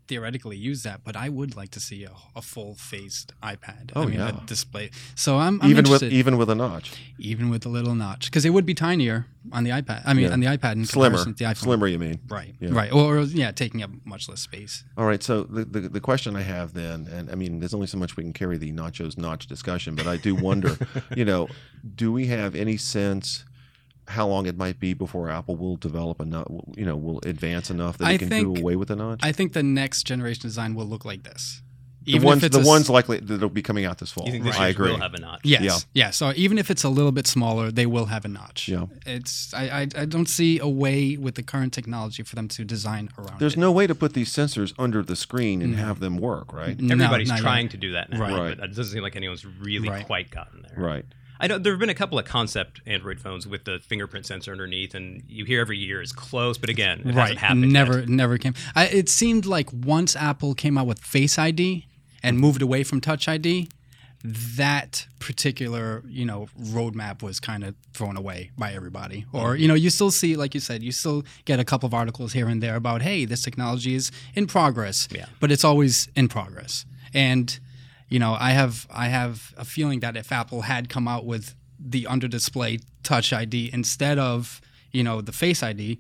theoretically 0.10 0.58
use 0.58 0.82
that, 0.84 1.04
but 1.04 1.16
I 1.16 1.30
would 1.30 1.56
like 1.56 1.70
to 1.72 1.80
see 1.80 2.04
a, 2.04 2.12
a 2.36 2.42
full 2.42 2.74
faced 2.76 3.34
iPad. 3.42 3.92
Oh, 3.96 4.02
I 4.02 4.06
mean, 4.08 4.16
yeah. 4.16 4.30
a 4.44 4.46
display. 4.46 4.90
So 5.16 5.38
I'm, 5.38 5.62
I'm 5.62 5.70
even 5.70 5.90
with 5.90 6.04
even 6.04 6.38
with 6.38 6.50
a 6.50 6.56
notch, 6.56 6.92
even 7.20 7.50
with 7.50 7.66
a 7.66 7.70
little 7.70 7.94
notch 7.96 8.26
because 8.26 8.44
it 8.44 8.50
would 8.50 8.66
be 8.66 8.74
tinier 8.74 9.28
on 9.54 9.64
the 9.64 9.70
iPad. 9.70 10.02
I 10.06 10.14
mean, 10.14 10.26
Yeah. 10.26 10.34
on 10.34 10.40
the 10.40 10.48
iPad 10.48 10.74
in 10.74 10.86
slimmer, 10.86 11.18
comparison 11.18 11.34
to 11.36 11.44
the 11.44 11.50
iPhone. 11.52 11.58
slimmer. 11.58 11.88
You 11.88 12.00
mean? 12.00 12.20
Right, 12.28 12.56
Yeah. 12.60 12.72
right, 12.72 12.92
or, 12.92 13.18
or 13.20 13.22
yeah, 13.22 13.52
taking 13.52 13.84
up 13.84 13.92
much 14.04 14.28
less 14.28 14.42
space. 14.42 14.84
All 14.98 15.06
right. 15.06 15.22
So 15.24 15.44
the, 15.44 15.64
the 15.64 15.82
the 15.98 16.02
question 16.02 16.36
I 16.36 16.42
have 16.42 16.74
then, 16.74 17.08
and 17.08 17.30
I 17.32 17.36
mean, 17.36 17.60
there's 17.60 17.74
only 17.76 17.88
so 17.88 17.98
much 17.98 18.18
we 18.18 18.24
can 18.24 18.34
carry 18.34 18.58
the 18.58 18.72
nachos 18.72 19.18
notch 19.18 19.46
discussion, 19.48 19.96
but 19.96 20.08
I 20.08 20.18
do 20.18 20.34
wonder, 20.36 20.76
you 21.16 21.24
know, 21.24 21.48
do 21.96 22.12
we 22.12 22.28
have 22.28 22.56
any 22.56 22.78
sense 22.78 23.46
how 24.10 24.28
long 24.28 24.46
it 24.48 24.58
might 24.58 24.80
be 24.80 24.94
before 24.94 25.30
Apple 25.30 25.56
will 25.56 25.76
develop 25.78 26.20
enough, 26.20 26.48
you 26.76 26.86
know, 26.86 26.96
will 26.98 27.20
advance 27.24 27.70
enough 27.70 27.98
that 28.00 28.08
I 28.08 28.14
it 28.14 28.18
can 28.20 28.30
think- 28.30 28.56
do 28.56 28.62
away 28.62 28.76
with 28.76 28.88
the 28.90 28.96
notch? 28.96 29.20
I 29.24 29.32
think 29.32 29.54
the 29.54 29.64
next 29.64 30.04
generation 30.04 30.42
design 30.42 30.74
will 30.76 30.86
look 30.88 31.06
like 31.06 31.24
this. 31.24 31.62
the 32.06 32.14
Even 32.16 32.26
ones 32.28 32.38
if 32.40 32.48
it's 32.48 32.56
the 32.56 32.60
a 32.62 32.64
s- 32.64 32.68
ones 32.68 32.90
likely 32.90 33.20
that'll 33.20 33.50
be 33.50 33.62
coming 33.62 33.84
out 33.86 33.98
this 34.00 34.10
fall. 34.10 34.26
You 34.26 34.32
think 34.32 34.46
this 34.46 34.58
I 34.58 34.70
agree. 34.70 34.90
will 34.92 35.00
have 35.02 35.14
a 35.14 35.20
notch? 35.20 35.42
Yes. 35.44 35.62
Yeah. 35.62 36.06
Yeah. 36.06 36.10
So 36.12 36.32
even 36.36 36.58
if 36.58 36.72
it's 36.72 36.84
a 36.86 36.90
little 36.90 37.12
bit 37.12 37.28
smaller, 37.28 37.72
they 37.72 37.86
will 37.86 38.06
have 38.06 38.24
a 38.26 38.30
notch. 38.30 38.68
Yeah. 38.70 38.86
It's 39.06 39.54
I, 39.54 39.64
I 39.82 39.88
I 39.96 40.06
don't 40.06 40.28
see 40.30 40.60
a 40.60 40.68
way 40.68 41.18
with 41.18 41.36
the 41.36 41.44
current 41.44 41.72
technology 41.74 42.24
for 42.24 42.36
them 42.36 42.48
to 42.48 42.64
design 42.64 43.10
around 43.18 43.40
There's 43.40 43.56
it. 43.56 43.60
no 43.60 43.72
way 43.72 43.86
to 43.86 43.94
put 43.94 44.14
these 44.14 44.32
sensors 44.34 44.74
under 44.80 45.04
the 45.04 45.16
screen 45.18 45.62
and 45.62 45.76
have 45.76 46.00
them 46.00 46.18
work, 46.18 46.52
right? 46.54 46.78
Everybody's 46.82 47.28
not 47.30 47.36
yet. 47.36 47.42
trying 47.44 47.70
to 47.70 47.78
do 47.78 47.92
that 47.92 48.10
now, 48.10 48.20
Right. 48.22 48.58
but 48.58 48.64
it 48.70 48.76
doesn't 48.76 48.94
seem 48.94 49.04
like 49.04 49.18
anyone's 49.18 49.46
really 49.46 49.90
Right. 49.90 50.06
quite 50.06 50.32
gotten 50.32 50.64
there. 50.64 50.78
Right. 50.84 51.06
I 51.40 51.48
know 51.48 51.58
there 51.58 51.72
have 51.72 51.80
been 51.80 51.90
a 51.90 51.96
couple 51.96 52.20
of 52.20 52.26
concept 52.26 52.82
Android 52.86 53.20
phones 53.20 53.48
with 53.48 53.64
the 53.64 53.80
fingerprint 53.80 54.26
sensor 54.26 54.52
underneath, 54.52 54.94
and 54.94 55.24
you 55.28 55.46
hear 55.46 55.62
every 55.62 55.78
year 55.78 56.02
it's 56.02 56.12
close, 56.12 56.58
but 56.58 56.70
again, 56.70 57.00
it 57.00 57.16
right. 57.16 57.16
hasn't 57.16 57.40
happened. 57.40 57.74
never 57.74 58.00
yet. 58.00 58.10
never 58.10 58.38
came. 58.38 58.54
I, 58.76 58.88
it 58.88 59.08
seemed 59.08 59.46
like 59.46 59.72
once 59.72 60.16
Apple 60.16 60.54
came 60.54 60.78
out 60.78 60.86
with 60.86 61.00
Face 61.00 61.40
ID 61.40 61.88
and 62.22 62.38
moved 62.38 62.62
away 62.62 62.84
from 62.84 63.00
Touch 63.00 63.30
ID, 63.30 63.70
that 64.22 65.08
particular 65.20 66.04
you 66.08 66.26
know 66.26 66.50
roadmap 66.60 67.24
was 67.24 67.40
kind 67.40 67.64
of 67.64 67.74
thrown 67.94 68.18
away 68.18 68.52
by 68.58 68.74
everybody. 68.74 69.26
Or 69.32 69.54
mm-hmm. 69.54 69.62
you 69.62 69.68
know 69.70 69.76
you 69.76 69.90
still 69.90 70.12
see, 70.12 70.36
like 70.36 70.54
you 70.54 70.60
said, 70.60 70.84
you 70.84 70.92
still 70.92 71.24
get 71.46 71.60
a 71.60 71.64
couple 71.64 71.88
of 71.88 71.94
articles 71.94 72.34
here 72.34 72.50
and 72.50 72.62
there 72.62 72.76
about 72.76 73.02
hey, 73.02 73.24
this 73.24 73.42
technology 73.42 73.96
is 73.96 74.12
in 74.36 74.46
progress. 74.46 75.08
Yeah. 75.10 75.28
But 75.40 75.52
it's 75.54 75.64
always 75.64 76.10
in 76.18 76.28
progress. 76.28 76.86
And 77.14 77.58
you 78.10 78.20
know 78.20 78.36
I 78.40 78.52
have 78.52 78.88
I 78.92 79.08
have 79.08 79.54
a 79.58 79.66
feeling 79.66 80.00
that 80.02 80.16
if 80.18 80.32
Apple 80.32 80.62
had 80.64 80.90
come 80.90 81.08
out 81.08 81.26
with 81.26 81.56
the 81.80 82.08
under 82.08 82.28
display 82.28 82.80
Touch 83.04 83.32
ID 83.32 83.70
instead 83.72 84.18
of 84.20 84.60
you 84.92 85.04
know 85.04 85.22
the 85.22 85.32
Face 85.32 85.64
ID 85.64 86.00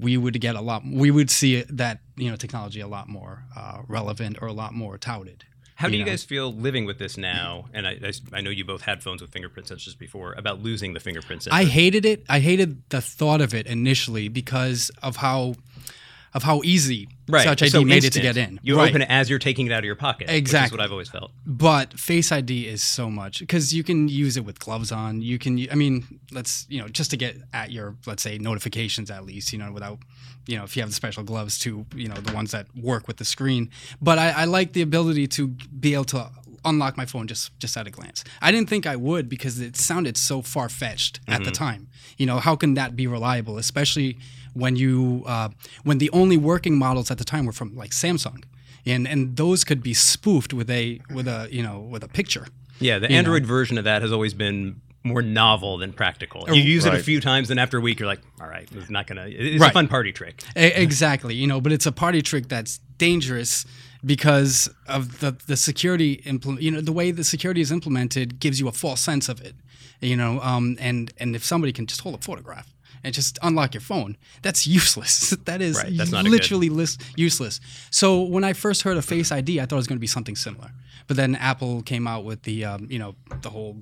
we 0.00 0.16
would 0.16 0.40
get 0.40 0.56
a 0.56 0.60
lot 0.60 0.82
we 0.84 1.10
would 1.10 1.30
see 1.30 1.62
that 1.62 2.00
you 2.16 2.30
know 2.30 2.36
technology 2.36 2.80
a 2.80 2.88
lot 2.88 3.08
more 3.08 3.44
uh, 3.56 3.82
relevant 3.88 4.38
or 4.40 4.48
a 4.48 4.52
lot 4.52 4.72
more 4.72 4.96
touted 4.98 5.44
How 5.76 5.88
do 5.88 5.94
you 5.96 6.04
know. 6.04 6.10
guys 6.10 6.22
feel 6.24 6.52
living 6.52 6.84
with 6.86 6.98
this 6.98 7.16
now? 7.16 7.66
And 7.74 7.86
I, 7.86 7.92
I, 8.02 8.12
I 8.38 8.40
know 8.40 8.50
you 8.50 8.64
both 8.64 8.82
had 8.82 9.02
phones 9.02 9.20
with 9.20 9.30
fingerprint 9.32 9.68
sensors 9.68 9.98
before. 9.98 10.32
About 10.34 10.62
losing 10.62 10.92
the 10.94 11.00
fingerprint 11.00 11.42
sensor. 11.42 11.56
i 11.56 11.64
hated 11.64 12.04
it 12.06 12.24
i 12.28 12.38
hated 12.40 12.70
the 12.90 13.00
thought 13.00 13.40
of 13.40 13.52
it 13.54 13.66
initially 13.66 14.28
because 14.28 14.90
of 15.02 15.16
how 15.16 15.54
of 16.34 16.42
how 16.42 16.62
easy 16.64 17.08
right. 17.28 17.44
touch 17.44 17.62
id 17.62 17.70
so 17.70 17.82
made 17.84 17.96
instant. 18.04 18.16
it 18.16 18.18
to 18.18 18.22
get 18.22 18.36
in 18.36 18.58
You 18.62 18.78
right. 18.78 18.88
open 18.88 19.02
it 19.02 19.10
as 19.10 19.28
you're 19.28 19.38
taking 19.38 19.66
it 19.66 19.72
out 19.72 19.80
of 19.80 19.84
your 19.84 19.96
pocket. 19.96 20.30
Exactly. 20.30 20.76
what 20.76 20.84
I've 20.84 20.90
always 20.92 21.08
felt. 21.10 21.30
but 21.46 21.98
face 21.98 22.32
id 22.32 22.66
is 22.66 22.82
so 22.82 23.10
much 23.10 23.40
because 23.40 23.72
you 23.74 23.84
can 23.84 24.08
use 24.08 24.36
it 24.36 24.44
with 24.44 24.58
gloves 24.58 24.90
on 24.92 25.20
you 25.22 25.38
can 25.38 25.58
i 25.70 25.74
mean 25.74 26.20
let's 26.32 26.66
you 26.68 26.80
know 26.80 26.88
just 26.88 27.10
to 27.10 27.16
get 27.16 27.36
at 27.52 27.70
your 27.70 27.96
let's 28.06 28.22
say 28.22 28.38
notifications 28.38 29.10
at 29.10 29.24
least 29.24 29.52
you 29.52 29.58
know 29.58 29.70
without 29.72 29.98
you 30.46 30.56
know 30.56 30.64
if 30.64 30.76
you 30.76 30.82
have 30.82 30.90
the 30.90 30.94
special 30.94 31.22
gloves 31.22 31.58
to 31.58 31.86
you 31.94 32.08
know 32.08 32.14
the 32.14 32.32
ones 32.32 32.50
that 32.52 32.66
work 32.76 33.06
with 33.06 33.18
the 33.18 33.24
screen 33.24 33.70
but 34.00 34.18
i, 34.18 34.30
I 34.30 34.44
like 34.46 34.72
the 34.72 34.82
ability 34.82 35.26
to 35.28 35.48
be 35.48 35.94
able 35.94 36.04
to 36.06 36.30
unlock 36.64 36.96
my 36.96 37.04
phone 37.06 37.26
just 37.26 37.56
just 37.58 37.76
at 37.76 37.86
a 37.86 37.90
glance 37.90 38.22
i 38.40 38.50
didn't 38.52 38.68
think 38.68 38.86
i 38.86 38.94
would 38.96 39.28
because 39.28 39.60
it 39.60 39.76
sounded 39.76 40.16
so 40.16 40.42
far-fetched 40.42 41.20
at 41.28 41.44
the 41.44 41.50
time 41.50 41.88
you 42.16 42.26
know 42.26 42.38
how 42.38 42.54
can 42.56 42.74
that 42.74 42.94
be 42.96 43.06
reliable 43.06 43.58
especially 43.58 44.16
when 44.54 44.76
you 44.76 45.22
uh, 45.26 45.48
when 45.82 45.98
the 45.98 46.10
only 46.10 46.36
working 46.36 46.76
models 46.78 47.10
at 47.10 47.18
the 47.18 47.24
time 47.24 47.46
were 47.46 47.52
from 47.52 47.74
like 47.74 47.90
samsung 47.90 48.44
and 48.84 49.06
and 49.08 49.36
those 49.36 49.64
could 49.64 49.82
be 49.82 49.94
spoofed 49.94 50.52
with 50.52 50.68
a 50.70 51.00
with 51.14 51.26
a 51.28 51.48
you 51.50 51.62
know 51.62 51.78
with 51.80 52.02
a 52.04 52.08
picture. 52.08 52.46
Yeah, 52.80 52.98
the 52.98 53.10
Android 53.10 53.46
version 53.46 53.78
of 53.78 53.84
that 53.84 54.02
has 54.02 54.10
always 54.10 54.34
been 54.34 54.80
more 55.04 55.22
novel 55.22 55.78
than 55.78 55.92
practical. 55.92 56.44
You 56.48 56.60
use 56.60 56.84
it 56.84 56.92
a 56.94 56.98
few 56.98 57.20
times, 57.20 57.50
and 57.50 57.60
after 57.60 57.78
a 57.78 57.80
week, 57.80 58.00
you're 58.00 58.08
like, 58.08 58.20
all 58.40 58.48
right, 58.48 58.68
it's 58.74 58.90
not 58.90 59.06
gonna. 59.06 59.26
It's 59.28 59.60
Right. 59.60 59.70
a 59.70 59.72
fun 59.72 59.86
party 59.88 60.10
trick. 60.12 60.42
Exactly, 60.56 61.34
you 61.34 61.46
know, 61.46 61.60
but 61.60 61.70
it's 61.72 61.86
a 61.86 61.92
party 61.92 62.22
trick 62.22 62.48
that's 62.48 62.78
dangerous 62.98 63.64
because 64.04 64.68
of 64.86 65.20
the 65.20 65.36
the 65.46 65.56
security 65.56 66.14
implement. 66.24 66.62
You 66.62 66.70
know, 66.72 66.80
the 66.80 66.92
way 66.92 67.10
the 67.10 67.24
security 67.24 67.60
is 67.60 67.70
implemented 67.72 68.40
gives 68.40 68.58
you 68.60 68.68
a 68.68 68.72
false 68.72 69.00
sense 69.00 69.28
of 69.28 69.40
it. 69.40 69.54
You 70.00 70.16
know, 70.16 70.40
um, 70.40 70.76
and 70.80 71.12
and 71.18 71.36
if 71.36 71.44
somebody 71.44 71.72
can 71.72 71.86
just 71.86 72.00
hold 72.00 72.14
a 72.16 72.18
photograph 72.18 72.72
and 73.04 73.14
just 73.14 73.38
unlock 73.42 73.74
your 73.74 73.80
phone, 73.80 74.16
that's 74.42 74.66
useless. 74.66 75.30
that 75.44 75.60
is 75.62 75.76
Right, 75.76 75.96
that's 75.96 76.10
not 76.10 76.20
a 76.20 76.22
good- 76.24 76.32
literally 76.32 76.68
lis- 76.68 76.98
useless. 77.16 77.60
So 77.90 78.22
when 78.22 78.44
I 78.44 78.52
first 78.52 78.82
heard 78.82 78.96
of 78.96 79.04
Face 79.04 79.30
ID, 79.32 79.60
I 79.60 79.66
thought 79.66 79.76
it 79.76 79.78
was 79.78 79.86
going 79.86 79.98
to 79.98 80.00
be 80.00 80.06
something 80.06 80.36
similar. 80.36 80.70
But 81.06 81.16
then 81.16 81.34
Apple 81.36 81.82
came 81.82 82.06
out 82.06 82.24
with 82.24 82.42
the 82.42 82.64
um, 82.64 82.86
you 82.90 82.98
know 82.98 83.14
the 83.42 83.50
whole. 83.50 83.76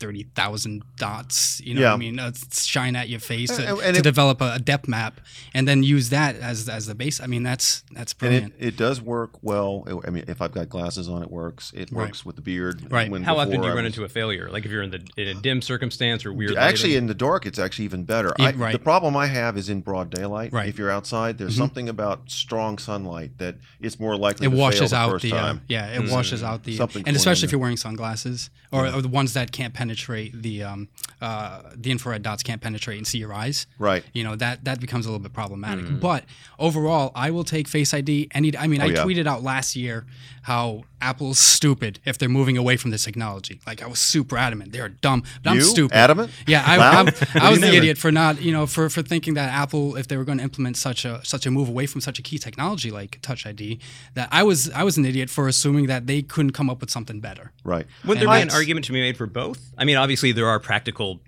Thirty 0.00 0.24
thousand 0.34 0.82
dots, 0.96 1.60
you 1.60 1.74
know. 1.74 1.80
what 1.82 1.86
Yeah. 1.88 1.92
I 1.92 1.96
mean, 1.98 2.18
uh, 2.18 2.32
shine 2.52 2.96
at 2.96 3.10
your 3.10 3.20
face 3.20 3.54
to, 3.56 3.68
And- 3.68 3.80
and 3.80 3.94
to 3.94 4.00
it- 4.00 4.02
develop 4.02 4.40
a, 4.40 4.54
a 4.54 4.58
depth 4.58 4.88
map, 4.88 5.20
and 5.52 5.68
then 5.68 5.82
use 5.82 6.08
that 6.08 6.36
as 6.36 6.68
as 6.70 6.86
the 6.86 6.94
base. 6.94 7.20
I 7.20 7.26
mean, 7.26 7.42
that's 7.42 7.84
that's 7.92 8.12
And 8.12 8.18
brilliant. 8.18 8.54
it, 8.58 8.68
it 8.68 8.76
does 8.78 9.00
work 9.02 9.32
well. 9.42 9.84
I 10.06 10.10
mean, 10.10 10.24
if 10.26 10.40
I've 10.40 10.52
got 10.52 10.70
glasses 10.70 11.06
on, 11.08 11.22
it 11.22 11.30
works. 11.30 11.70
It 11.74 11.90
Right. 11.92 12.06
works 12.06 12.24
with 12.24 12.36
the 12.36 12.42
beard. 12.42 12.90
Right. 12.90 13.10
When 13.10 13.24
How 13.24 13.36
often 13.38 13.60
do 13.60 13.66
you 13.66 13.72
I 13.72 13.74
run 13.74 13.84
was- 13.84 13.92
into 13.92 14.04
a 14.04 14.08
failure? 14.08 14.48
Like 14.50 14.64
if 14.64 14.70
you're 14.70 14.82
in 14.82 14.90
the 14.90 15.00
in 15.18 15.28
a 15.28 15.34
dim 15.34 15.60
circumstance 15.60 16.24
or 16.24 16.32
weird. 16.32 16.56
Actually, 16.56 16.90
lighting? 16.90 17.02
in 17.02 17.06
the 17.08 17.14
dark, 17.14 17.44
it's 17.44 17.58
actually 17.58 17.84
even 17.84 18.04
better. 18.04 18.32
Yeah, 18.38 18.46
I, 18.46 18.50
right. 18.52 18.72
The 18.72 18.78
problem 18.78 19.16
I 19.18 19.26
have 19.26 19.58
is 19.58 19.68
in 19.68 19.82
broad 19.82 20.08
daylight. 20.08 20.52
Right. 20.52 20.68
If 20.68 20.78
you're 20.78 20.90
outside, 20.90 21.36
there's 21.36 21.54
Mhm. 21.56 21.58
something 21.58 21.88
about 21.90 22.30
strong 22.30 22.78
sunlight 22.78 23.36
that 23.36 23.56
it's 23.80 24.00
more 24.00 24.16
likely 24.16 24.46
it 24.46 24.50
to 24.50 24.56
fail 24.56 24.64
washes 24.64 24.90
the 24.92 24.96
out 24.96 25.10
first 25.10 25.22
the 25.24 25.32
uh, 25.34 25.56
yeah, 25.68 25.88
it 25.88 26.10
washes 26.10 26.42
out 26.42 26.64
the 26.64 26.74
Something 26.76 27.04
and 27.06 27.14
especially 27.16 27.44
if 27.44 27.52
you're 27.52 27.60
wearing 27.60 27.76
sunglasses 27.76 28.48
or, 28.72 28.86
or 28.86 29.02
the 29.02 29.08
ones 29.08 29.34
that 29.34 29.52
can't 29.52 29.74
penetrate 29.90 30.40
the 30.42 30.62
um, 30.62 30.88
uh, 31.20 31.62
the 31.74 31.90
infrared 31.90 32.22
dots 32.22 32.42
can't 32.42 32.60
penetrate 32.60 32.96
and 32.98 33.06
see 33.06 33.18
your 33.18 33.32
eyes. 33.34 33.66
Right. 33.78 34.04
You 34.12 34.22
know 34.24 34.36
that 34.36 34.64
that 34.64 34.80
becomes 34.80 35.06
a 35.06 35.08
little 35.08 35.22
bit 35.22 35.32
problematic. 35.32 36.00
But 36.00 36.24
overall, 36.58 37.10
I 37.14 37.30
will 37.32 37.44
take 37.44 37.66
Face 37.68 37.92
ID. 37.92 38.28
Any, 38.32 38.56
I 38.56 38.66
mean, 38.68 38.80
Oh, 38.80 38.84
I 38.84 38.88
yeah. 38.88 39.04
tweeted 39.04 39.26
out 39.26 39.42
last 39.42 39.74
year 39.76 40.06
how 40.42 40.84
Apple's 41.00 41.38
stupid 41.38 41.98
if 42.04 42.18
they're 42.18 42.28
moving 42.28 42.56
away 42.56 42.76
from 42.76 42.90
this 42.90 43.04
technology. 43.04 43.60
Like 43.66 43.82
I 43.82 43.86
was 43.86 43.98
super 43.98 44.36
adamant, 44.36 44.72
they're 44.72 44.88
dumb. 44.88 45.22
But 45.42 45.50
I'm 45.50 45.56
You? 45.56 45.62
stupid. 45.62 45.94
Adamant? 45.96 46.30
Yeah, 46.46 46.62
I, 46.66 46.78
Wow. 46.78 46.90
I'm, 47.00 47.08
I 47.40 47.50
was 47.50 47.60
the 47.60 47.66
mean? 47.66 47.74
idiot 47.74 47.98
for 47.98 48.10
not, 48.12 48.40
you 48.42 48.52
know, 48.52 48.66
for 48.66 48.88
for 48.90 49.02
thinking 49.02 49.34
that 49.34 49.52
Apple, 49.52 49.96
if 49.96 50.08
they 50.08 50.16
were 50.16 50.24
going 50.24 50.38
to 50.38 50.44
implement 50.44 50.76
such 50.76 51.04
a 51.04 51.20
such 51.24 51.46
a 51.46 51.50
move 51.50 51.68
away 51.68 51.86
from 51.86 52.00
such 52.00 52.18
a 52.18 52.22
key 52.22 52.38
technology 52.38 52.90
like 52.90 53.18
Touch 53.22 53.46
ID, 53.46 53.80
that 54.14 54.28
I 54.30 54.42
was 54.42 54.70
I 54.70 54.82
was 54.82 54.96
an 54.96 55.04
idiot 55.04 55.30
for 55.30 55.48
assuming 55.48 55.86
that 55.86 56.06
they 56.06 56.22
couldn't 56.22 56.52
come 56.52 56.68
up 56.70 56.80
with 56.80 56.90
something 56.90 57.20
better. 57.20 57.52
Right. 57.64 57.86
Wouldn't 58.04 58.26
there 58.26 58.34
be 58.34 58.42
an 58.42 58.50
argument 58.50 58.86
to 58.86 58.92
be 58.92 59.00
made 59.00 59.16
for 59.16 59.26
both? 59.26 59.60
I 59.78 59.84
mean, 59.84 59.96
obviously 59.96 60.32
there 60.32 60.46
are 60.48 60.58
practical, 60.60 61.20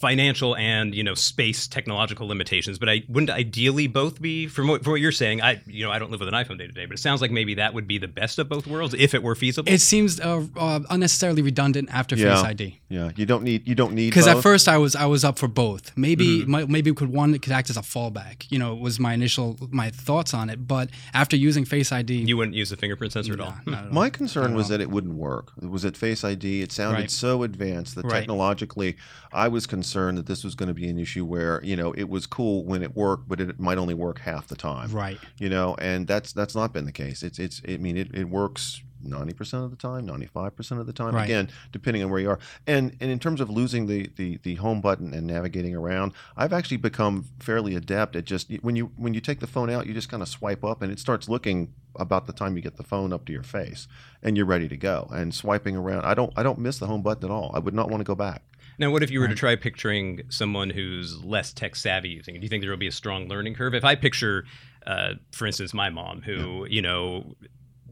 financial, 0.00 0.56
and 0.56 0.94
you 0.94 1.02
know 1.04 1.14
space 1.14 1.66
technological 1.68 2.26
limitations, 2.26 2.78
but 2.78 2.88
I 2.88 3.02
wouldn't 3.08 3.30
ideally 3.30 3.86
both 3.86 4.20
be 4.20 4.46
from 4.46 4.68
what, 4.68 4.82
from 4.82 4.92
what 4.92 5.00
you're 5.00 5.12
saying. 5.12 5.42
I 5.42 5.60
you 5.66 5.84
know 5.84 5.90
I 5.92 5.98
don't 5.98 6.10
live 6.10 6.20
with 6.20 6.28
an 6.28 6.34
iPhone 6.34 6.58
day 6.58 6.66
to 6.66 6.72
day, 6.72 6.86
but 6.86 6.94
it 6.94 7.00
sounds 7.00 7.20
like 7.20 7.30
maybe 7.30 7.54
that 7.54 7.74
would 7.74 7.86
be 7.86 7.98
the 7.98 8.08
best 8.08 8.38
of 8.38 8.48
both 8.48 8.66
worlds 8.66 8.94
if 8.94 9.14
it 9.14 9.22
were 9.22 9.34
feasible. 9.34 9.70
It 9.72 9.80
seems 9.80 10.20
uh, 10.20 10.44
uh, 10.56 10.80
unnecessarily 10.90 11.42
redundant 11.42 11.88
after 11.92 12.16
Yeah. 12.16 12.34
Face 12.36 12.44
ID. 12.44 12.80
Yeah. 12.88 13.10
You 13.16 13.26
don't 13.26 13.42
need. 13.44 13.68
You 13.68 13.74
don't 13.74 13.92
need. 13.94 14.10
Because 14.10 14.26
at 14.26 14.42
first 14.42 14.68
I 14.68 14.78
was 14.78 14.96
I 14.96 15.06
was 15.06 15.24
up 15.24 15.38
for 15.38 15.48
both. 15.48 15.92
Maybe 15.96 16.40
Mm-hmm. 16.40 16.50
mi- 16.50 16.66
maybe 16.66 16.90
we 16.90 16.94
could 16.94 17.12
one 17.12 17.32
that 17.32 17.42
could 17.42 17.52
act 17.52 17.70
as 17.70 17.76
a 17.76 17.80
fallback. 17.82 18.46
You 18.50 18.58
know, 18.58 18.74
was 18.74 18.98
my 18.98 19.12
initial 19.14 19.56
my 19.70 19.90
thoughts 19.90 20.32
on 20.34 20.48
it. 20.50 20.66
But 20.66 20.90
after 21.14 21.36
using 21.36 21.64
Face 21.64 21.92
ID, 21.92 22.14
you 22.14 22.36
wouldn't 22.36 22.56
use 22.56 22.70
the 22.70 22.76
fingerprint 22.76 23.12
sensor 23.12 23.34
at 23.34 23.40
all. 23.40 23.54
nah, 23.66 23.72
not 23.72 23.78
at 23.80 23.86
all. 23.88 23.92
My 23.94 24.10
concern 24.10 24.54
was 24.54 24.66
all. 24.66 24.70
that 24.70 24.80
it 24.80 24.90
wouldn't 24.90 25.14
work. 25.14 25.52
It 25.62 25.68
was 25.70 25.84
at 25.84 25.96
Face 25.96 26.24
ID. 26.24 26.62
It 26.62 26.72
sounded 26.72 27.00
Right. 27.00 27.10
so 27.10 27.42
advanced 27.42 27.94
that 27.96 28.04
Right. 28.06 28.20
technologically, 28.20 28.96
I 29.32 29.48
was 29.48 29.66
concerned 29.66 29.89
that 29.92 30.26
this 30.26 30.44
was 30.44 30.54
going 30.54 30.68
to 30.68 30.74
be 30.74 30.88
an 30.88 30.98
issue 30.98 31.24
where 31.24 31.62
you 31.64 31.76
know 31.76 31.92
it 31.92 32.08
was 32.08 32.26
cool 32.26 32.64
when 32.64 32.82
it 32.82 32.96
worked, 32.96 33.28
but 33.28 33.40
it 33.40 33.58
might 33.58 33.78
only 33.78 33.94
work 33.94 34.20
half 34.20 34.46
the 34.48 34.56
time. 34.56 34.90
right. 34.92 35.18
You 35.38 35.48
know, 35.48 35.76
and 35.78 36.06
that's 36.06 36.32
that's 36.32 36.54
not 36.54 36.72
been 36.72 36.84
the 36.84 36.92
case. 36.92 37.22
It's 37.22 37.38
it's. 37.38 37.60
I 37.68 37.76
mean, 37.76 37.96
it, 37.96 38.14
it 38.14 38.28
works. 38.28 38.82
90% 39.04 39.64
of 39.64 39.70
the 39.70 39.76
time 39.76 40.06
95% 40.06 40.78
of 40.80 40.86
the 40.86 40.92
time 40.92 41.14
Right. 41.14 41.24
again 41.24 41.48
depending 41.72 42.02
on 42.02 42.10
where 42.10 42.20
you 42.20 42.30
are 42.30 42.38
and 42.66 42.96
and 43.00 43.10
in 43.10 43.18
terms 43.18 43.40
of 43.40 43.48
losing 43.50 43.86
the, 43.86 44.10
the 44.16 44.38
the 44.42 44.56
home 44.56 44.80
button 44.80 45.12
and 45.14 45.26
navigating 45.26 45.74
around 45.74 46.12
i've 46.36 46.52
actually 46.52 46.76
become 46.76 47.24
fairly 47.38 47.74
adept 47.74 48.16
at 48.16 48.24
just 48.24 48.50
when 48.62 48.76
you 48.76 48.92
when 48.96 49.14
you 49.14 49.20
take 49.20 49.40
the 49.40 49.46
phone 49.46 49.70
out 49.70 49.86
you 49.86 49.94
just 49.94 50.08
kind 50.08 50.22
of 50.22 50.28
swipe 50.28 50.64
up 50.64 50.82
and 50.82 50.92
it 50.92 50.98
starts 50.98 51.28
looking 51.28 51.72
about 51.96 52.26
the 52.26 52.32
time 52.32 52.56
you 52.56 52.62
get 52.62 52.76
the 52.76 52.82
phone 52.82 53.12
up 53.12 53.24
to 53.24 53.32
your 53.32 53.42
face 53.42 53.88
and 54.22 54.36
you're 54.36 54.46
ready 54.46 54.68
to 54.68 54.76
go 54.76 55.08
and 55.12 55.34
swiping 55.34 55.76
around 55.76 56.04
i 56.04 56.14
don't 56.14 56.32
i 56.36 56.42
don't 56.42 56.58
miss 56.58 56.78
the 56.78 56.86
home 56.86 57.02
button 57.02 57.24
at 57.24 57.30
all 57.32 57.50
i 57.54 57.58
would 57.58 57.74
not 57.74 57.88
want 57.90 58.00
to 58.00 58.04
go 58.04 58.14
back 58.14 58.42
Now, 58.78 58.90
what 58.90 59.02
if 59.02 59.10
you 59.10 59.20
were 59.20 59.28
to 59.28 59.34
try 59.34 59.56
picturing 59.56 60.22
someone 60.30 60.70
who's 60.70 61.22
less 61.22 61.52
tech 61.52 61.76
savvy 61.76 62.08
using 62.10 62.34
it? 62.34 62.38
Do 62.40 62.44
you 62.44 62.48
think 62.48 62.62
there 62.62 62.70
will 62.70 62.78
be 62.78 62.86
a 62.86 62.92
strong 63.02 63.28
learning 63.28 63.54
curve? 63.54 63.74
If 63.74 63.84
I 63.84 63.94
picture, 63.94 64.46
uh, 64.86 65.14
for 65.32 65.44
instance, 65.46 65.74
my 65.74 65.90
mom, 65.90 66.22
who 66.22 66.66
you 66.70 66.80
know, 66.80 67.34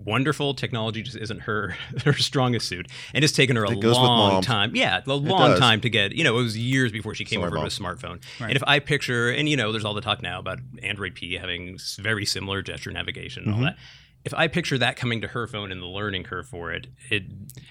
wonderful 0.08 0.54
technology 0.54 1.02
just 1.02 1.16
isn't 1.16 1.40
her 1.42 1.76
her 2.04 2.12
strongest 2.14 2.68
suit, 2.68 2.88
and 3.14 3.22
it's 3.22 3.32
taken 3.32 3.56
her 3.56 3.64
a 3.64 3.76
goes 3.76 3.96
long 3.96 4.32
moms. 4.34 4.46
time. 4.46 4.74
Yeah, 4.74 5.00
a 5.06 5.12
long 5.14 5.56
time 5.58 5.80
to 5.82 5.90
get. 5.90 6.12
You 6.12 6.24
know, 6.24 6.38
it 6.38 6.42
was 6.42 6.56
years 6.58 6.90
before 6.92 7.14
she 7.14 7.24
came 7.24 7.38
Sorry, 7.40 7.46
over 7.48 7.56
Mom. 7.56 7.68
to 7.68 7.74
a 7.74 7.78
smartphone. 7.84 8.22
Right. 8.40 8.48
And 8.50 8.56
if 8.56 8.62
I 8.66 8.78
picture, 8.78 9.30
and 9.30 9.48
you 9.48 9.56
know, 9.56 9.70
there's 9.72 9.84
all 9.84 9.94
the 9.94 10.00
talk 10.00 10.22
now 10.22 10.38
about 10.38 10.58
Android 10.82 11.14
P 11.14 11.34
having 11.34 11.78
very 11.98 12.24
similar 12.24 12.62
gesture 12.62 12.90
navigation 12.90 13.44
and 13.44 13.52
Mm-hmm. 13.54 13.64
all 13.64 13.70
that. 13.70 13.76
If 14.24 14.34
I 14.34 14.48
picture 14.48 14.76
that 14.78 14.96
coming 14.96 15.20
to 15.22 15.28
her 15.28 15.46
phone 15.46 15.70
and 15.72 15.80
the 15.80 15.86
learning 15.86 16.24
curve 16.24 16.46
for 16.48 16.72
it, 16.72 16.88
it 17.08 17.22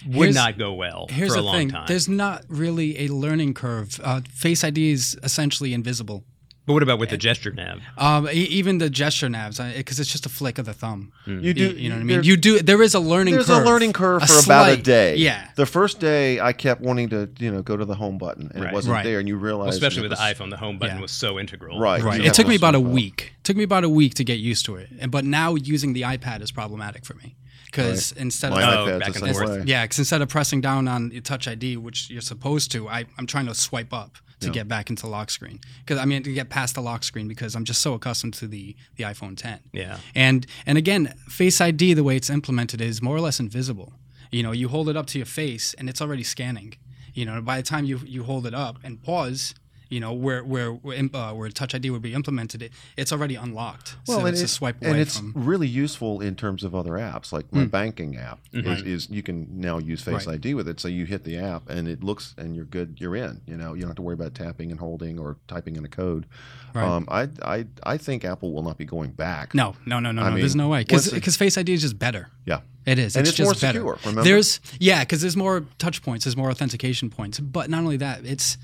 would 0.08 0.15
Here's- 0.15 0.36
not 0.36 0.58
go 0.58 0.74
well 0.74 1.06
Here's 1.10 1.34
for 1.34 1.39
a 1.39 1.41
the 1.41 1.46
long 1.46 1.56
thing: 1.58 1.70
time. 1.70 1.86
there's 1.88 2.08
not 2.08 2.46
really 2.48 3.00
a 3.06 3.10
learning 3.10 3.53
curve. 3.53 4.00
Uh, 4.03 4.22
Face 4.32 4.63
ID 4.63 4.91
is 4.91 5.17
essentially 5.24 5.74
invisible. 5.74 6.24
But 6.68 6.74
what 6.74 6.84
about 6.84 7.00
with 7.00 7.10
the 7.10 7.18
gesture 7.18 7.52
nav? 7.52 7.80
Um, 7.98 8.28
e- 8.28 8.34
even 8.34 8.78
the 8.78 8.90
gesture 8.90 9.28
navs, 9.30 9.58
because 9.76 10.00
it's 10.02 10.12
just 10.12 10.26
a 10.26 10.30
flick 10.30 10.58
of 10.60 10.66
the 10.66 10.74
thumb. 10.74 11.14
you 11.26 11.40
You, 11.40 11.54
do 11.54 11.70
you 11.70 11.88
know 11.90 11.96
what 11.96 12.02
I 12.02 12.04
mean? 12.04 12.24
You 12.24 12.36
do. 12.38 12.60
There 12.60 12.82
is 12.84 12.94
a 12.94 13.00
learning. 13.00 13.36
there's 13.36 13.48
curve. 13.48 13.64
a 13.64 13.66
learning 13.66 13.94
curve 13.94 14.22
for 14.24 14.40
about 14.46 14.70
a 14.70 14.76
day 14.78 15.16
Yeah. 15.16 15.48
the 15.56 15.66
first 15.66 16.00
day 16.02 16.40
i 16.42 16.52
kept 16.54 16.82
wanting 16.82 17.08
to 17.10 17.30
you 17.40 17.50
know 17.52 17.62
go 17.62 17.78
to 17.78 17.86
the 17.86 17.96
home 17.96 18.18
button 18.18 18.52
and 18.54 18.64
Right. 18.66 18.72
it 18.72 18.76
wasn't 18.76 18.94
Right. 18.96 19.04
there 19.06 19.20
and 19.20 19.28
you 19.30 19.38
realize 19.38 19.74
especially 19.76 20.06
it 20.06 20.10
with 20.10 20.18
the 20.20 20.24
iPhone, 20.24 20.50
the 20.50 20.58
home 20.58 20.78
button 20.78 20.98
Yeah. 20.98 21.02
was 21.02 21.12
so 21.12 21.40
integral. 21.40 21.80
Right. 21.80 22.04
Right. 22.04 22.20
It 22.24 22.34
took 22.34 22.48
me 22.48 22.56
about 22.56 22.76
a 22.76 22.80
week. 22.82 23.34
It 23.40 23.44
took 23.46 23.56
me 23.58 23.64
about 23.64 23.84
a 23.86 23.90
week 23.90 24.14
to 24.16 24.24
get 24.26 24.40
used 24.40 24.66
to 24.66 24.76
it. 24.76 24.90
And 25.00 25.10
but 25.10 25.24
now 25.24 25.56
using 25.56 25.94
the 25.94 26.02
iPad 26.02 26.42
is 26.42 26.52
problematic 26.52 27.06
for 27.06 27.14
me 27.16 27.38
because 27.68 28.12
instead 28.12 28.52
my 28.52 28.62
of 28.64 28.88
Oh, 28.90 29.00
back 29.00 29.16
and 29.16 29.34
forth. 29.36 29.66
yeah, 29.66 29.84
because 29.86 30.00
instead 30.00 30.22
of 30.22 30.28
pressing 30.28 30.60
down 30.60 30.88
on 30.90 31.10
the 31.10 31.22
Touch 31.22 31.48
ID, 31.48 31.78
which 31.78 32.10
you're 32.10 32.22
supposed 32.22 32.72
to, 32.74 32.90
I, 32.90 33.06
I'm 33.18 33.26
trying 33.28 33.46
to 33.48 33.56
swipe 33.56 33.94
up 33.94 34.18
to 34.39 34.48
Yeah. 34.48 34.53
get 34.53 34.67
back 34.67 34.89
into 34.89 35.08
lock 35.08 35.29
screen. 35.32 35.60
Because 35.79 35.98
I 35.98 36.06
mean 36.06 36.24
to 36.24 36.34
get 36.34 36.50
past 36.50 36.75
the 36.75 36.82
lock 36.82 37.03
screen 37.03 37.27
because 37.27 37.56
I'm 37.56 37.63
just 37.65 37.82
so 37.82 37.94
accustomed 37.96 38.34
to 38.36 38.48
the 38.48 38.75
the 38.96 39.03
iPhone 39.03 39.36
10. 39.38 39.60
Yeah. 39.74 39.98
And 40.15 40.46
and 40.65 40.77
again, 40.77 41.13
Face 41.27 41.60
ID, 41.62 41.94
the 41.94 42.03
way 42.03 42.15
it's 42.15 42.29
implemented, 42.29 42.82
is 42.82 43.01
more 43.01 43.15
or 43.15 43.22
less 43.22 43.39
invisible. 43.39 43.94
You 44.32 44.44
know, 44.44 44.51
you 44.51 44.67
hold 44.70 44.89
it 44.89 44.98
up 44.98 45.08
to 45.08 45.17
your 45.20 45.25
face 45.25 45.74
and 45.75 45.89
it's 45.89 46.01
already 46.01 46.24
scanning. 46.24 46.74
You 47.13 47.25
know, 47.25 47.41
by 47.41 47.58
the 47.58 47.63
time 47.63 47.86
you 47.86 48.00
you 48.06 48.24
hold 48.24 48.46
it 48.46 48.53
up 48.53 48.77
and 48.84 49.01
pause, 49.01 49.56
you 49.89 50.00
know, 50.00 50.13
where 50.13 50.44
where 50.44 50.72
where, 50.72 50.98
uh, 51.13 51.34
where 51.34 51.50
Touch 51.50 51.74
ID 51.75 51.89
would 51.89 52.01
be 52.01 52.13
implemented, 52.13 52.62
it, 52.62 52.72
it's 52.98 53.12
already 53.12 53.36
unlocked. 53.36 53.96
Well, 54.08 54.20
so 54.20 54.25
and, 54.25 54.34
it's 54.34 54.41
it- 54.41 54.46
a 54.46 54.48
swipe 54.48 54.77
and 54.82 54.98
it's 54.98 55.17
from. 55.20 55.34
really 55.36 55.67
useful 55.67 56.22
in 56.22 56.36
terms 56.36 56.63
of 56.63 56.74
other 56.75 56.91
apps, 56.94 57.32
like 57.32 57.51
my 57.53 57.65
banking 57.65 58.17
app 58.17 58.39
Mm-hmm. 58.53 58.72
is, 58.72 58.82
is 58.84 59.10
you 59.10 59.22
can 59.24 59.60
now 59.60 59.77
use 59.77 60.01
Face 60.01 60.25
Right. 60.25 60.36
ID 60.36 60.53
with 60.56 60.67
it. 60.67 60.79
So 60.79 60.88
you 60.88 61.06
hit 61.06 61.24
the 61.24 61.38
app 61.38 61.70
and 61.70 61.88
it 61.88 62.03
looks 62.03 62.34
and 62.38 62.56
you're 62.56 62.65
good, 62.65 62.98
you're 63.00 63.15
in. 63.15 63.41
You 63.46 63.58
know, 63.58 63.74
you 63.74 63.82
don't 63.82 63.89
have 63.89 63.96
to 63.98 64.01
worry 64.01 64.13
about 64.15 64.34
tapping 64.36 64.72
and 64.72 64.79
holding 64.79 65.20
or 65.20 65.36
typing 65.48 65.75
in 65.75 65.86
a 65.86 65.88
code. 65.89 66.25
Right. 66.74 66.84
Um, 66.88 67.08
I, 67.10 67.29
I 67.44 67.65
I 67.84 67.98
think 67.98 68.24
Apple 68.25 68.53
will 68.53 68.63
not 68.63 68.77
be 68.77 68.86
going 68.86 69.12
back. 69.12 69.53
No, 69.56 69.75
no, 69.86 70.00
no, 70.00 70.12
no, 70.12 70.22
I 70.22 70.29
no. 70.32 70.38
There's 70.38 70.56
no 70.56 70.70
way 70.70 70.86
once 70.89 71.12
because 71.12 71.36
Face 71.38 71.58
ID 71.58 71.74
is 71.74 71.82
just 71.82 71.98
better. 72.00 72.29
Yeah. 72.46 72.62
It 72.86 73.00
is. 73.00 73.15
And 73.17 73.27
it's, 73.27 73.32
it's 73.38 73.44
more 73.46 73.51
just 73.53 73.62
better. 73.62 73.79
secure, 73.79 73.98
remember? 74.06 74.24
There's 74.24 74.60
yeah, 74.79 75.01
because 75.01 75.22
there's 75.22 75.36
more 75.38 75.65
touch 75.77 76.01
points, 76.03 76.24
there's 76.25 76.38
more 76.38 76.50
authentication 76.50 77.10
points. 77.10 77.39
But 77.39 77.70
not 77.70 77.79
only 77.79 77.98
that, 77.98 78.25
it's 78.25 78.58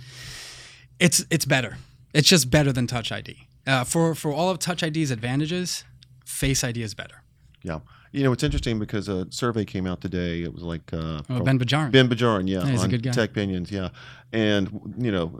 it's 1.00 1.26
it's 1.30 1.46
better. 1.46 1.78
It's 2.14 2.28
just 2.28 2.50
better 2.50 2.72
than 2.72 2.88
Touch 2.88 3.12
ID. 3.12 3.48
Uh, 3.66 3.84
for 3.84 4.14
for 4.16 4.32
all 4.34 4.50
of 4.50 4.60
Touch 4.60 4.84
ID's 4.84 5.12
advantages, 5.12 5.84
Face 6.26 6.64
ID 6.64 6.82
is 6.82 6.94
better. 6.94 7.24
Yeah. 7.64 7.80
You 8.12 8.24
know, 8.24 8.32
it's 8.32 8.44
interesting 8.44 8.78
because 8.78 9.08
a 9.10 9.26
survey 9.32 9.66
came 9.66 9.88
out 9.88 10.00
today. 10.02 10.44
It 10.44 10.54
was 10.54 10.62
like 10.62 10.94
uh, 10.94 11.22
Oh, 11.30 11.40
Ben 11.42 11.58
Bajarin. 11.58 11.92
Ben 11.92 12.08
Bajarin, 12.08 12.48
yeah, 12.48 12.64
Yeah, 12.64 12.72
he's 12.72 12.84
a 12.84 12.88
good 12.88 13.02
guy. 13.02 13.12
Tech 13.12 13.34
Pinions, 13.34 13.72
yeah, 13.72 13.90
and 14.32 14.70
you 15.00 15.12
know, 15.12 15.32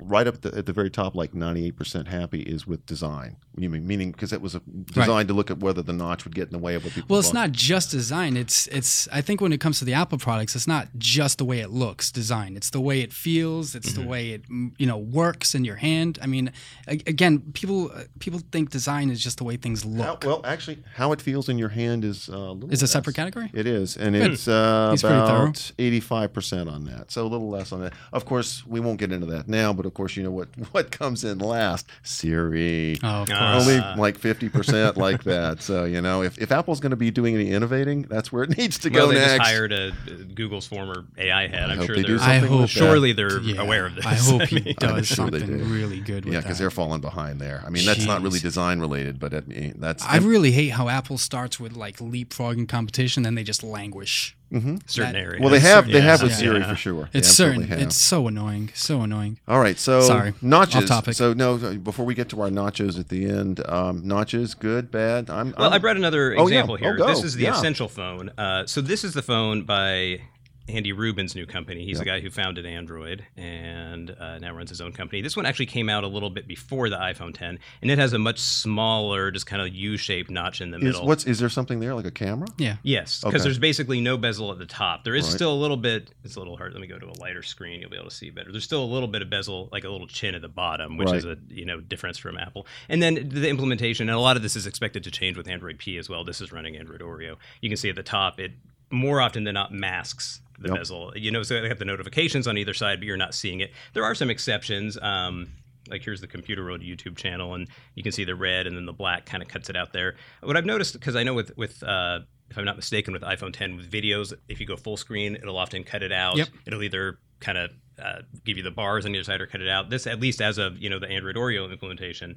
right 0.00 0.26
up 0.26 0.34
at 0.36 0.42
the, 0.42 0.58
at 0.58 0.66
the 0.66 0.72
very 0.72 0.90
top, 0.90 1.14
like 1.14 1.32
98% 1.32 2.06
happy, 2.06 2.40
is 2.42 2.66
with 2.66 2.84
design. 2.86 3.36
You 3.56 3.70
mean 3.70 3.86
meaning 3.86 4.12
because 4.12 4.32
it 4.34 4.42
was 4.42 4.54
a, 4.54 4.60
designed 4.60 5.28
to 5.28 5.34
look 5.34 5.50
at 5.50 5.58
whether 5.60 5.80
the 5.82 5.92
notch 5.94 6.24
would 6.24 6.34
get 6.34 6.48
in 6.48 6.52
the 6.52 6.58
way 6.58 6.74
of 6.74 6.84
what 6.84 6.92
people. 6.92 7.06
Well, 7.08 7.20
it's 7.20 7.28
bought. 7.30 7.34
not 7.40 7.52
just 7.52 7.90
design. 7.90 8.36
It's 8.36 8.66
it's. 8.66 9.08
I 9.10 9.22
think 9.22 9.40
when 9.40 9.52
it 9.52 9.60
comes 9.60 9.78
to 9.78 9.86
the 9.86 9.94
Apple 9.94 10.18
products, 10.18 10.54
it's 10.54 10.66
not 10.66 10.88
just 10.98 11.38
the 11.38 11.46
way 11.46 11.60
it 11.60 11.70
looks, 11.70 12.12
design. 12.12 12.54
It's 12.56 12.68
the 12.70 12.80
way 12.80 13.00
it 13.00 13.12
feels. 13.12 13.74
It's 13.74 13.86
Mm-hmm. 13.92 14.02
the 14.02 14.08
way 14.08 14.30
it 14.32 14.42
you 14.76 14.86
know 14.86 14.98
works 14.98 15.54
in 15.54 15.64
your 15.64 15.76
hand. 15.76 16.18
I 16.20 16.26
mean, 16.26 16.52
again, 16.86 17.40
people 17.54 17.90
uh, 17.94 18.02
people 18.18 18.40
think 18.52 18.70
design 18.70 19.10
is 19.10 19.22
just 19.22 19.38
the 19.38 19.44
way 19.44 19.56
things 19.56 19.82
How, 19.84 19.88
look. 19.88 20.24
well, 20.24 20.40
actually, 20.44 20.82
how 20.94 21.12
it 21.12 21.22
feels 21.22 21.48
in 21.48 21.56
your 21.58 21.68
hand 21.70 22.04
is 22.04 22.28
uh, 22.28 22.36
a 22.36 22.52
little. 22.52 22.70
Is 22.72 22.82
a 22.82 22.84
less. 22.84 22.90
separate 22.92 23.16
category? 23.16 23.50
It 23.54 23.66
is, 23.66 23.96
and 23.96 24.14
it's 24.14 24.46
uh, 24.48 24.90
He's 24.90 25.02
pretty 25.02 25.16
thorough. 25.16 25.44
about 25.48 25.72
eighty-five 25.78 26.32
percent 26.32 26.68
on 26.68 26.84
that, 26.84 27.10
so 27.10 27.22
a 27.22 27.28
little 27.28 27.48
less 27.48 27.72
on 27.72 27.80
that. 27.80 27.94
Of 28.12 28.24
course, 28.26 28.66
we 28.66 28.80
won't 28.80 28.98
get 28.98 29.12
into 29.12 29.26
that 29.26 29.48
now, 29.48 29.72
but 29.72 29.85
of 29.86 29.94
course, 29.94 30.16
you 30.16 30.22
know 30.22 30.30
what 30.30 30.48
what 30.72 30.90
comes 30.90 31.24
in 31.24 31.38
last? 31.38 31.86
Siri. 32.02 32.98
Oh, 33.02 33.22
of. 33.22 33.28
Ah. 33.32 33.58
Only 33.60 33.78
like 34.00 34.18
fifty 34.18 34.48
percent 34.48 34.96
like 34.96 35.24
that. 35.24 35.62
So 35.62 35.84
you 35.84 36.00
know, 36.00 36.22
if, 36.22 36.38
if 36.38 36.50
Apple's 36.52 36.80
going 36.80 36.90
to 36.90 36.96
be 36.96 37.10
doing 37.10 37.34
any 37.34 37.50
innovating, 37.50 38.02
that's 38.02 38.32
where 38.32 38.44
it 38.44 38.56
needs 38.58 38.78
to 38.80 38.88
well, 38.90 39.06
go 39.06 39.12
they 39.12 39.20
next. 39.20 39.36
just 39.36 39.42
hired 39.50 39.72
a, 39.72 39.92
Google's 40.34 40.66
former 40.66 41.04
AI 41.18 41.48
head. 41.48 41.70
I 41.70 41.72
I'm 41.72 41.78
hope 41.78 41.86
sure 41.86 41.96
they 41.96 42.02
do 42.02 42.18
they're 42.18 42.26
I 42.26 42.32
something 42.40 42.50
hope 42.50 42.60
with 42.62 42.72
that. 42.74 42.78
surely 42.78 43.12
they're 43.12 43.40
Yeah, 43.40 43.62
aware 43.62 43.86
of 43.86 43.94
this. 43.94 44.06
I 44.06 44.14
hope 44.14 44.42
he 44.42 44.56
mean, 44.60 44.74
I'm 44.80 44.96
does 44.96 45.06
sure 45.06 45.16
something 45.16 45.46
do. 45.46 45.64
really 45.64 46.00
good 46.00 46.24
with 46.24 46.34
Yeah, 46.34 46.40
because 46.40 46.58
they're 46.58 46.70
falling 46.70 47.00
behind 47.00 47.40
there. 47.40 47.62
I 47.66 47.70
mean, 47.70 47.84
that's 47.86 48.04
not 48.04 48.22
really 48.22 48.38
design 48.38 48.80
related, 48.80 49.18
but 49.18 49.32
it, 49.32 49.80
that's 49.80 50.04
I 50.04 50.18
really 50.18 50.52
hate 50.52 50.70
how 50.70 50.88
Apple 50.88 51.18
starts 51.18 51.58
with 51.60 51.72
like 51.76 51.98
leapfrogging 51.98 52.68
competition, 52.68 53.22
then 53.22 53.34
they 53.34 53.44
just 53.44 53.62
languish. 53.62 54.35
Certain 54.50 55.12
that- 55.12 55.14
areas. 55.16 55.40
well, 55.40 55.50
they 55.50 55.60
have 55.60 55.86
they 55.88 56.00
have 56.00 56.22
with 56.22 56.30
Yeah. 56.32 56.36
Siri 56.38 56.60
Yeah. 56.60 56.68
for 56.70 56.76
sure. 56.76 57.08
It's 57.12 57.28
absolutely 57.28 57.64
certain. 57.64 57.78
have. 57.78 57.86
It's 57.88 57.96
so 57.96 58.28
annoying. 58.28 58.70
So 58.74 59.02
annoying. 59.02 59.38
All 59.48 59.60
right, 59.60 59.78
so 59.78 60.00
Sorry. 60.02 60.34
notches. 60.40 60.84
Off 60.84 60.88
topic. 61.04 61.14
So 61.14 61.32
no, 61.32 61.56
before 61.78 62.04
we 62.06 62.14
get 62.14 62.28
to 62.30 62.40
our 62.42 62.48
nachos 62.50 62.98
at 62.98 63.08
the 63.08 63.26
end, 63.28 63.60
um, 63.68 64.06
notches, 64.06 64.54
good, 64.54 64.90
bad. 64.90 65.28
I'm. 65.30 65.54
Well, 65.58 65.68
I'm, 65.68 65.72
I 65.74 65.78
brought 65.78 65.96
another 65.96 66.32
Oh, 66.38 66.46
yeah. 66.46 66.58
example 66.60 66.74
Oh, 66.74 66.76
here. 66.78 66.96
go. 66.96 67.06
This 67.06 67.24
is 67.24 67.34
the 67.34 67.44
Yeah. 67.44 67.54
Essential 67.56 67.88
phone. 67.88 68.30
Uh, 68.38 68.66
so 68.66 68.80
this 68.80 69.02
is 69.04 69.14
the 69.14 69.22
phone 69.22 69.62
by 69.64 70.20
Andy 70.68 70.92
Rubin's 70.92 71.34
new 71.36 71.46
company. 71.46 71.84
He's 71.84 71.98
the 71.98 72.04
guy 72.04 72.18
who 72.20 72.28
founded 72.30 72.66
Android 72.66 73.24
and 73.36 74.10
uh, 74.10 74.38
now 74.38 74.52
runs 74.52 74.70
his 74.70 74.80
own 74.80 74.92
company. 74.92 75.22
This 75.22 75.36
one 75.36 75.46
actually 75.46 75.66
came 75.66 75.88
out 75.88 76.02
a 76.02 76.08
little 76.08 76.28
bit 76.30 76.48
before 76.48 76.88
the 76.90 76.96
iPhone 76.96 77.32
10, 77.32 77.58
and 77.82 77.90
it 77.90 77.98
has 77.98 78.12
a 78.12 78.18
much 78.18 78.40
smaller, 78.40 79.30
just 79.30 79.46
kind 79.46 79.62
of 79.62 79.68
U-shaped 79.72 80.28
notch 80.30 80.60
in 80.60 80.72
the 80.72 80.78
Is, 80.78 80.82
middle. 80.82 81.06
what's 81.06 81.24
is 81.24 81.38
there 81.38 81.48
something 81.48 81.78
there 81.78 81.94
like 81.94 82.04
a 82.06 82.10
camera? 82.10 82.48
Yeah. 82.58 82.76
Yes, 82.82 83.20
because 83.20 83.34
Okay. 83.40 83.42
there's 83.44 83.58
basically 83.60 84.00
no 84.00 84.16
bezel 84.16 84.50
at 84.50 84.58
the 84.58 84.66
top. 84.66 85.04
There 85.04 85.14
is 85.14 85.24
Right. 85.26 85.34
still 85.34 85.52
a 85.52 85.60
little 85.60 85.76
bit. 85.76 86.10
It's 86.24 86.34
a 86.36 86.38
little 86.40 86.56
hard. 86.56 86.72
Let 86.72 86.80
me 86.80 86.88
go 86.88 86.98
to 86.98 87.06
a 87.06 87.16
lighter 87.20 87.42
screen. 87.44 87.80
You'll 87.80 87.90
be 87.90 87.96
able 87.96 88.08
to 88.10 88.14
see 88.14 88.30
better. 88.30 88.50
There's 88.50 88.64
still 88.64 88.82
a 88.82 88.86
little 88.92 89.08
bit 89.08 89.22
of 89.22 89.30
bezel, 89.30 89.68
like 89.70 89.84
a 89.84 89.88
little 89.88 90.08
chin 90.08 90.34
at 90.34 90.42
the 90.42 90.48
bottom, 90.48 90.96
which 90.96 91.08
Right. 91.08 91.18
is 91.18 91.24
a 91.24 91.38
you 91.48 91.64
know 91.64 91.80
difference 91.80 92.18
from 92.18 92.36
Apple. 92.38 92.66
And 92.88 93.00
then 93.00 93.28
the 93.28 93.48
implementation, 93.48 94.08
and 94.08 94.16
a 94.16 94.20
lot 94.20 94.36
of 94.36 94.42
this 94.42 94.56
is 94.56 94.66
expected 94.66 95.04
to 95.04 95.10
change 95.12 95.36
with 95.36 95.46
Android 95.48 95.78
P 95.78 95.96
as 95.96 96.08
well. 96.08 96.24
This 96.24 96.40
is 96.40 96.50
running 96.52 96.76
Android 96.76 97.00
Oreo. 97.02 97.36
You 97.60 97.70
can 97.70 97.76
see 97.76 97.88
at 97.88 97.94
the 97.96 98.02
top, 98.02 98.40
it 98.40 98.52
more 98.90 99.20
often 99.20 99.44
than 99.44 99.54
not 99.54 99.72
masks 99.72 100.40
the 100.58 100.68
Yep. 100.68 100.78
bezel. 100.78 101.12
You 101.16 101.30
know, 101.30 101.42
so 101.42 101.60
they 101.60 101.68
have 101.68 101.78
the 101.78 101.84
notifications 101.84 102.46
on 102.46 102.56
either 102.56 102.74
side, 102.74 102.98
but 103.00 103.06
you're 103.06 103.16
not 103.16 103.34
seeing 103.34 103.60
it. 103.60 103.72
There 103.92 104.04
are 104.04 104.14
some 104.14 104.30
exceptions. 104.30 104.98
Um, 105.00 105.48
like 105.88 106.02
here's 106.02 106.20
the 106.20 106.26
Computer 106.26 106.64
World 106.64 106.80
YouTube 106.80 107.16
channel, 107.16 107.54
and 107.54 107.68
you 107.94 108.02
can 108.02 108.10
see 108.12 108.24
the 108.24 108.34
red 108.34 108.66
and 108.66 108.76
then 108.76 108.86
the 108.86 108.92
black 108.92 109.24
kind 109.26 109.42
of 109.42 109.48
cuts 109.48 109.70
it 109.70 109.76
out 109.76 109.92
there. 109.92 110.16
What 110.42 110.56
I've 110.56 110.64
noticed, 110.64 110.94
because 110.94 111.14
I 111.14 111.22
know 111.22 111.34
with 111.34 111.56
with 111.56 111.82
uh, 111.82 112.20
if 112.50 112.58
I'm 112.58 112.64
not 112.64 112.76
mistaken, 112.76 113.12
with 113.12 113.22
iPhone 113.22 113.52
10 113.52 113.76
with 113.76 113.90
videos, 113.90 114.32
if 114.48 114.60
you 114.60 114.66
go 114.66 114.76
full 114.76 114.96
screen, 114.96 115.36
it'll 115.36 115.58
often 115.58 115.84
cut 115.84 116.02
it 116.02 116.12
out. 116.12 116.36
Yep. 116.36 116.48
It'll 116.66 116.82
either 116.82 117.18
kind 117.40 117.58
of 117.58 117.70
uh, 118.02 118.22
give 118.44 118.56
you 118.56 118.62
the 118.62 118.70
bars 118.70 119.04
on 119.04 119.14
either 119.14 119.24
side 119.24 119.40
or 119.40 119.46
cut 119.46 119.60
it 119.60 119.68
out. 119.68 119.90
This, 119.90 120.06
at 120.06 120.20
least 120.20 120.40
as 120.40 120.58
of 120.58 120.78
you 120.78 120.90
know 120.90 120.98
the 120.98 121.08
Android 121.08 121.36
Oreo 121.36 121.70
implementation, 121.70 122.36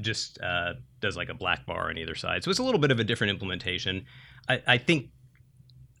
just 0.00 0.40
uh, 0.40 0.74
does 1.00 1.16
like 1.16 1.28
a 1.30 1.34
black 1.34 1.66
bar 1.66 1.88
on 1.90 1.98
either 1.98 2.14
side. 2.14 2.44
So 2.44 2.50
it's 2.50 2.60
a 2.60 2.64
little 2.64 2.80
bit 2.80 2.90
of 2.90 3.00
a 3.00 3.04
different 3.04 3.30
implementation. 3.32 4.06
I, 4.48 4.62
I 4.66 4.78
think 4.78 5.08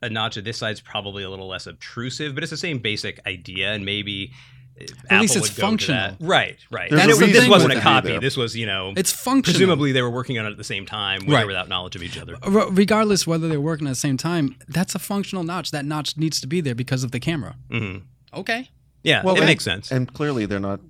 a 0.04 0.10
notch 0.10 0.36
of 0.36 0.44
this 0.44 0.58
side 0.58 0.72
is 0.72 0.80
probably 0.80 1.22
a 1.24 1.30
little 1.30 1.48
less 1.48 1.66
obtrusive, 1.66 2.34
but 2.34 2.42
it's 2.44 2.50
the 2.50 2.56
same 2.56 2.78
basic 2.78 3.20
idea, 3.26 3.72
and 3.72 3.84
maybe. 3.84 4.32
uh, 4.80 4.84
At 5.10 5.20
least 5.20 5.36
it's 5.36 5.42
would 5.48 5.50
go 5.50 5.54
to 5.54 5.60
functional. 5.60 6.00
that. 6.10 6.16
right? 6.20 6.58
Right. 6.70 6.90
There's 6.90 7.18
and 7.20 7.30
it, 7.30 7.32
this 7.32 7.48
wasn't 7.48 7.72
a 7.72 7.76
it 7.76 7.78
to 7.78 7.80
be 7.80 7.84
copy. 7.84 8.18
This 8.18 8.36
was, 8.36 8.56
you 8.56 8.66
know, 8.66 8.92
It's 8.96 9.12
functional. 9.12 9.42
presumably 9.54 9.92
they 9.92 10.02
were 10.02 10.10
working 10.10 10.38
on 10.38 10.46
it 10.46 10.50
at 10.50 10.56
the 10.56 10.64
same 10.64 10.84
time, 10.86 11.20
with 11.26 11.34
Right. 11.34 11.46
without 11.46 11.68
knowledge 11.68 11.94
of 11.96 12.02
each 12.02 12.18
other. 12.18 12.36
R- 12.42 12.70
regardless 12.70 13.26
whether 13.26 13.48
they're 13.48 13.60
working 13.60 13.86
at 13.86 13.90
the 13.90 13.94
same 14.08 14.16
time, 14.16 14.56
that's 14.68 14.94
a 14.94 14.98
functional 14.98 15.44
notch. 15.44 15.70
That 15.70 15.84
notch 15.84 16.16
needs 16.16 16.40
to 16.40 16.46
be 16.48 16.60
there 16.60 16.74
because 16.74 17.04
of 17.04 17.10
the 17.12 17.20
camera. 17.20 17.56
hmm 17.70 17.98
Okay. 18.32 18.68
Yeah, 19.04 19.22
Well, 19.22 19.34
it 19.36 19.40
and- 19.40 19.46
makes 19.46 19.62
sense. 19.64 19.92
And 19.92 20.12
clearly, 20.12 20.44
they're 20.46 20.58
not 20.58 20.80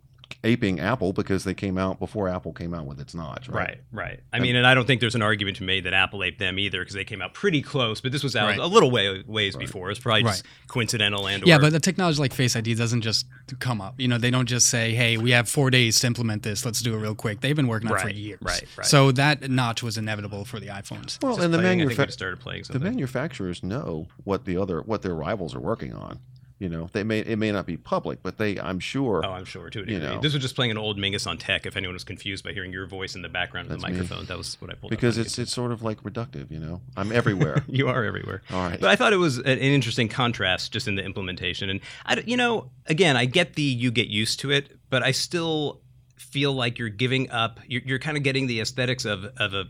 aping 0.45 0.79
Apple 0.79 1.13
because 1.13 1.43
they 1.45 1.55
came 1.55 1.79
out 1.79 1.99
before 1.99 2.29
Apple 2.29 2.53
came 2.53 2.75
out 2.75 2.87
with 2.87 3.01
its 3.01 3.15
notch, 3.15 3.49
right? 3.49 3.57
Right, 3.67 3.81
right. 3.93 4.21
I 4.33 4.39
mean, 4.41 4.55
and 4.57 4.67
I 4.67 4.75
don't 4.75 4.87
think 4.87 5.01
there's 5.01 5.15
an 5.15 5.23
argument 5.23 5.57
to 5.57 5.63
be 5.63 5.67
made 5.67 5.85
that 5.85 5.95
Apple 5.95 6.23
aped 6.23 6.39
them 6.39 6.59
either 6.59 6.81
because 6.81 6.95
they 6.95 7.05
came 7.05 7.23
out 7.23 7.35
pretty 7.35 7.63
close, 7.63 8.01
but 8.01 8.13
this 8.13 8.23
was 8.23 8.37
out 8.37 8.47
Right. 8.49 8.59
a 8.59 8.67
little 8.67 8.91
way 8.91 9.23
ways 9.27 9.57
before. 9.57 9.91
It's 9.91 9.99
probably 9.99 10.23
just 10.25 10.45
coincidental 10.69 11.27
and 11.27 11.45
Yeah, 11.47 11.57
or, 11.57 11.61
but 11.61 11.73
the 11.73 11.81
technology 11.81 12.19
like 12.21 12.33
Face 12.35 12.55
ID 12.57 12.75
doesn't 12.75 13.01
just 13.01 13.27
come 13.59 13.81
up. 13.81 13.99
You 13.99 14.09
know, 14.09 14.19
they 14.19 14.31
don't 14.31 14.47
just 14.47 14.69
say, 14.69 14.93
"Hey, 14.95 15.17
we 15.17 15.31
have 15.33 15.49
four 15.49 15.71
days 15.71 15.99
to 16.01 16.07
implement 16.07 16.43
this. 16.43 16.65
Let's 16.65 16.81
do 16.83 16.95
it 16.95 16.99
real 16.99 17.15
quick." 17.15 17.41
They've 17.41 17.57
been 17.57 17.67
working 17.69 17.91
on 17.91 17.97
it 17.97 18.03
for 18.03 18.11
years. 18.11 18.39
right, 18.43 18.65
right. 18.77 18.87
So 18.87 19.13
that 19.13 19.51
notch 19.51 19.83
was 19.83 19.97
inevitable 19.97 20.45
for 20.45 20.61
the 20.61 20.67
iPhones. 20.69 21.23
Well, 21.23 21.33
just 21.37 21.45
and 21.45 21.55
the 21.55 21.59
playing, 21.59 21.81
I 21.83 21.87
think 21.87 21.99
manufa- 21.99 22.13
started 22.13 22.41
playing 22.41 22.65
the 22.71 22.79
manufacturers 22.79 23.63
know 23.63 24.09
what 24.25 24.45
the 24.45 24.57
other 24.57 24.81
what 24.83 25.03
their 25.03 25.15
rivals 25.15 25.55
are 25.55 25.61
working 25.61 25.93
on. 25.93 26.21
You 26.61 26.69
know, 26.69 26.89
they 26.93 27.03
may 27.03 27.19
it 27.19 27.37
may 27.37 27.51
not 27.51 27.67
be 27.67 27.77
public, 27.77 28.23
but 28.23 28.39
they 28.39 28.59
I'm 28.61 28.79
sure. 28.79 29.23
Oh, 29.27 29.33
I'm 29.33 29.45
sure 29.45 29.71
too. 29.71 29.85
You 29.87 29.99
know. 29.99 30.21
This 30.21 30.33
was 30.33 30.41
just 30.41 30.55
playing 30.55 30.71
an 30.71 30.79
old 30.79 30.99
Mingis 30.99 31.27
on 31.27 31.37
Tech. 31.37 31.67
If 31.67 31.77
anyone 31.77 31.95
was 31.95 32.05
confused 32.05 32.45
by 32.45 32.53
hearing 32.53 32.73
your 32.73 32.87
voice 32.87 33.17
in 33.17 33.23
the 33.23 33.29
background 33.29 33.67
of 33.67 33.71
the 33.71 33.75
That's 33.79 33.93
me. 33.93 33.99
microphone, 33.99 34.27
that 34.27 34.39
was 34.39 34.61
what 34.61 34.71
I 34.71 34.75
pulled. 34.75 34.91
because 34.91 35.19
it's 35.19 35.37
it's 35.39 35.53
sort 35.53 35.73
of 35.73 35.83
like 35.83 36.03
reductive, 36.05 36.53
you 36.53 36.61
know. 36.61 36.81
I'm 36.97 37.11
everywhere. 37.11 37.65
you 37.69 37.89
are 37.89 38.05
everywhere. 38.05 38.43
All 38.53 38.63
right. 38.63 38.81
But 38.81 38.89
I 38.91 38.97
thought 38.97 39.13
it 39.13 39.17
was 39.19 39.39
an 39.39 39.59
interesting 39.59 40.09
contrast 40.09 40.73
just 40.73 40.87
in 40.87 40.95
the 40.95 41.03
implementation. 41.05 41.71
And 41.71 41.81
I, 42.07 42.23
you 42.25 42.37
know, 42.37 42.71
again, 42.87 43.17
I 43.17 43.25
get 43.25 43.55
the 43.55 43.63
you 43.63 43.91
get 43.91 44.07
used 44.07 44.39
to 44.41 44.53
it, 44.53 44.79
but 44.91 45.03
I 45.03 45.11
still 45.11 45.81
feel 46.17 46.53
like 46.53 46.79
you're 46.79 46.89
giving 46.89 47.31
up. 47.31 47.59
You're, 47.67 47.83
you're 47.85 47.99
kind 47.99 48.17
of 48.17 48.23
getting 48.23 48.47
the 48.47 48.61
aesthetics 48.61 49.05
of 49.05 49.25
of 49.39 49.55
A 49.55 49.65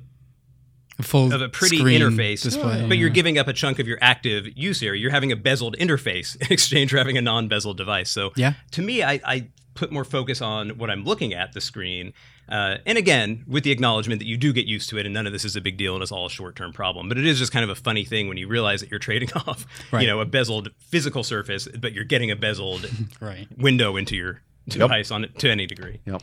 full 1.02 1.32
of 1.32 1.42
a 1.42 1.48
pretty 1.48 1.78
screen 1.78 2.00
interface, 2.00 2.42
display. 2.42 2.86
but 2.88 2.96
you're 2.98 3.08
giving 3.10 3.38
up 3.38 3.48
a 3.48 3.52
chunk 3.52 3.78
of 3.78 3.88
your 3.88 3.98
active 4.00 4.46
use 4.56 4.82
area. 4.82 5.00
You're 5.00 5.10
having 5.10 5.32
a 5.32 5.36
bezeled 5.36 5.76
interface 5.76 6.36
in 6.40 6.52
exchange 6.52 6.90
for 6.90 6.98
having 6.98 7.18
a 7.18 7.22
non-bezeled 7.22 7.76
device. 7.76 8.10
So 8.10 8.32
Yeah. 8.36 8.54
to 8.72 8.82
me, 8.82 9.02
I, 9.02 9.20
I 9.24 9.48
put 9.74 9.90
more 9.90 10.04
focus 10.04 10.40
on 10.40 10.70
what 10.78 10.90
I'm 10.90 11.04
looking 11.04 11.32
at 11.34 11.52
the 11.52 11.60
screen. 11.60 12.12
Uh, 12.48 12.76
and 12.86 12.96
again, 12.98 13.42
with 13.48 13.64
the 13.64 13.72
acknowledgement 13.72 14.20
that 14.20 14.26
you 14.26 14.36
do 14.36 14.52
get 14.52 14.66
used 14.66 14.88
to 14.90 14.98
it, 14.98 15.06
and 15.06 15.14
none 15.14 15.26
of 15.26 15.32
this 15.32 15.44
is 15.44 15.56
a 15.56 15.60
big 15.60 15.76
deal, 15.78 15.94
and 15.94 16.02
it's 16.02 16.12
all 16.12 16.26
a 16.26 16.30
short-term 16.30 16.72
problem. 16.72 17.08
But 17.08 17.16
it 17.18 17.26
is 17.26 17.38
just 17.38 17.50
kind 17.52 17.64
of 17.64 17.70
a 17.70 17.74
funny 17.74 18.04
thing 18.04 18.28
when 18.28 18.36
you 18.36 18.46
realize 18.46 18.80
that 18.82 18.90
you're 18.90 19.00
trading 19.00 19.30
off, 19.46 19.66
Right. 19.90 20.02
you 20.02 20.06
know, 20.06 20.20
a 20.20 20.26
bezeled 20.26 20.68
physical 20.78 21.24
surface, 21.24 21.66
but 21.80 21.92
you're 21.92 22.04
getting 22.04 22.30
a 22.30 22.36
bezeled 22.36 22.86
right. 23.20 23.48
window 23.56 23.96
into 23.96 24.14
your 24.14 24.42
device 24.68 25.10
on 25.10 25.24
it 25.24 25.38
to 25.40 25.50
any 25.50 25.66
degree. 25.66 26.00
yep. 26.06 26.22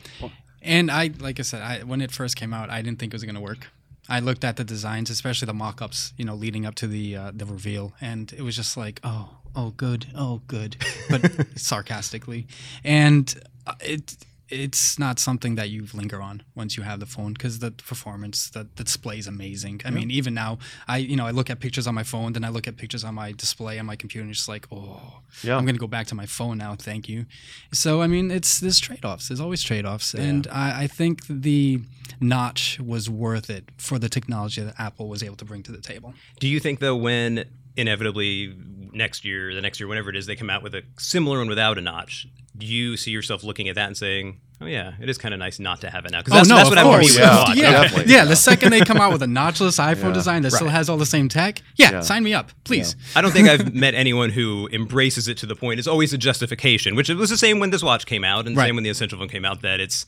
And 0.62 0.90
I, 0.92 1.10
like 1.18 1.40
I 1.40 1.42
said, 1.42 1.60
I, 1.60 1.80
when 1.82 2.00
it 2.00 2.12
first 2.12 2.36
came 2.36 2.54
out, 2.54 2.70
I 2.70 2.82
didn't 2.82 3.00
think 3.00 3.12
it 3.12 3.16
was 3.16 3.24
going 3.24 3.34
to 3.34 3.40
work. 3.40 3.66
I 4.08 4.20
looked 4.20 4.44
at 4.44 4.56
the 4.56 4.64
designs, 4.64 5.10
especially 5.10 5.46
the 5.46 5.54
mock-ups, 5.54 6.12
you 6.16 6.24
know, 6.24 6.34
leading 6.34 6.66
up 6.66 6.74
to 6.76 6.86
the 6.86 7.16
uh, 7.16 7.32
the 7.34 7.46
reveal, 7.46 7.92
and 8.00 8.32
it 8.32 8.42
was 8.42 8.56
just 8.56 8.76
like, 8.76 9.00
oh, 9.04 9.38
oh, 9.54 9.70
good, 9.70 10.06
oh, 10.14 10.42
good, 10.46 10.76
but 11.08 11.30
sarcastically, 11.58 12.46
and 12.84 13.34
uh, 13.66 13.74
it 13.80 14.16
it's 14.52 14.98
not 14.98 15.18
something 15.18 15.54
that 15.56 15.70
you 15.70 15.86
linger 15.94 16.20
on 16.20 16.42
once 16.54 16.76
you 16.76 16.82
have 16.82 17.00
the 17.00 17.06
phone 17.06 17.32
because 17.32 17.58
the 17.60 17.70
performance, 17.70 18.50
the, 18.50 18.68
the 18.76 18.84
display 18.84 19.18
is 19.18 19.26
amazing. 19.26 19.80
I 19.84 19.90
mean, 19.90 20.10
even 20.10 20.34
now, 20.34 20.58
I 20.86 20.98
you 20.98 21.16
know 21.16 21.26
I 21.26 21.30
look 21.30 21.50
at 21.50 21.60
pictures 21.60 21.86
on 21.86 21.94
my 21.94 22.02
phone, 22.02 22.32
then 22.34 22.44
I 22.44 22.48
look 22.50 22.68
at 22.68 22.76
pictures 22.76 23.04
on 23.04 23.14
my 23.14 23.32
display 23.32 23.78
on 23.78 23.86
my 23.86 23.96
computer, 23.96 24.22
and 24.22 24.30
it's 24.30 24.40
just 24.40 24.48
like, 24.48 24.66
oh, 24.70 25.20
Yeah. 25.42 25.56
I'm 25.56 25.64
gonna 25.66 25.78
go 25.78 25.86
back 25.86 26.06
to 26.08 26.14
my 26.14 26.26
phone 26.26 26.58
now. 26.58 26.74
Thank 26.74 27.08
you. 27.08 27.26
So 27.72 28.02
I 28.02 28.06
mean, 28.06 28.30
it's 28.30 28.60
there's 28.60 28.78
trade 28.78 29.04
offs. 29.04 29.28
There's 29.28 29.40
always 29.40 29.62
trade 29.62 29.86
offs, 29.86 30.14
and 30.14 30.46
I, 30.48 30.82
I 30.84 30.86
think 30.86 31.26
the 31.26 31.80
notch 32.20 32.78
was 32.78 33.08
worth 33.08 33.50
it 33.50 33.64
for 33.78 33.98
the 33.98 34.08
technology 34.08 34.62
that 34.62 34.74
Apple 34.78 35.08
was 35.08 35.22
able 35.22 35.36
to 35.36 35.44
bring 35.44 35.62
to 35.64 35.72
the 35.72 35.80
table. 35.80 36.14
Do 36.38 36.48
you 36.48 36.60
think 36.60 36.78
though, 36.80 36.96
when 36.96 37.44
inevitably 37.76 38.54
next 38.92 39.24
year, 39.24 39.54
the 39.54 39.60
next 39.60 39.80
year, 39.80 39.88
whenever 39.88 40.10
it 40.10 40.16
is, 40.16 40.26
they 40.26 40.36
come 40.36 40.50
out 40.50 40.62
with 40.62 40.74
a 40.74 40.82
similar 40.98 41.38
one 41.38 41.48
without 41.48 41.78
a 41.78 41.80
notch, 41.80 42.26
you 42.58 42.96
see 42.96 43.10
yourself 43.10 43.42
looking 43.44 43.68
at 43.68 43.74
that 43.76 43.86
and 43.86 43.96
saying, 43.96 44.38
"Oh 44.60 44.66
yeah, 44.66 44.92
it 45.00 45.08
is 45.08 45.16
kind 45.18 45.32
of 45.34 45.40
nice 45.40 45.58
not 45.58 45.80
to 45.80 45.90
have 45.90 46.04
it 46.04 46.10
now"? 46.12 46.20
Because 46.22 46.32
oh, 46.34 46.36
that's, 46.36 46.48
oh 46.50 46.54
no, 46.54 46.56
that's 46.56 46.68
of 46.68 46.70
what 46.70 46.78
happened 46.78 47.08
to 47.08 47.20
me 47.20 47.26
course. 47.26 47.54
with 47.54 47.54
the 47.56 47.62
Yeah. 47.62 47.80
watch. 47.80 48.06
yeah, 48.08 48.16
yeah. 48.18 48.24
The 48.26 48.36
second 48.36 48.70
they 48.72 48.80
come 48.80 48.98
out 48.98 49.12
with 49.12 49.22
a 49.22 49.26
notchless 49.40 49.78
iPhone 49.78 50.08
Yeah. 50.08 50.12
design 50.12 50.42
that 50.42 50.50
still 50.52 50.68
has 50.68 50.88
all 50.88 50.98
the 50.98 51.06
same 51.06 51.28
tech, 51.28 51.62
yeah, 51.76 51.90
Yeah. 51.90 52.00
sign 52.02 52.22
me 52.22 52.34
up, 52.34 52.50
please. 52.64 52.94
I 53.16 53.22
don't 53.22 53.32
think 53.32 53.48
I've 53.52 53.74
met 53.74 53.94
anyone 53.94 54.30
who 54.30 54.68
embraces 54.72 55.28
it 55.28 55.38
to 55.38 55.46
the 55.46 55.56
point. 55.56 55.78
It's 55.78 55.88
always 55.88 56.12
a 56.12 56.18
justification, 56.18 56.94
which 56.94 57.08
it 57.10 57.16
was 57.16 57.30
the 57.30 57.38
same 57.38 57.58
when 57.58 57.70
this 57.70 57.82
watch 57.82 58.06
came 58.06 58.24
out, 58.24 58.46
and 58.46 58.54
the 58.56 58.60
Right. 58.60 58.66
same 58.68 58.74
when 58.76 58.84
the 58.84 58.90
Essential 58.90 59.18
phone 59.18 59.28
came 59.28 59.44
out. 59.44 59.62
That 59.62 59.80
it's 59.80 60.04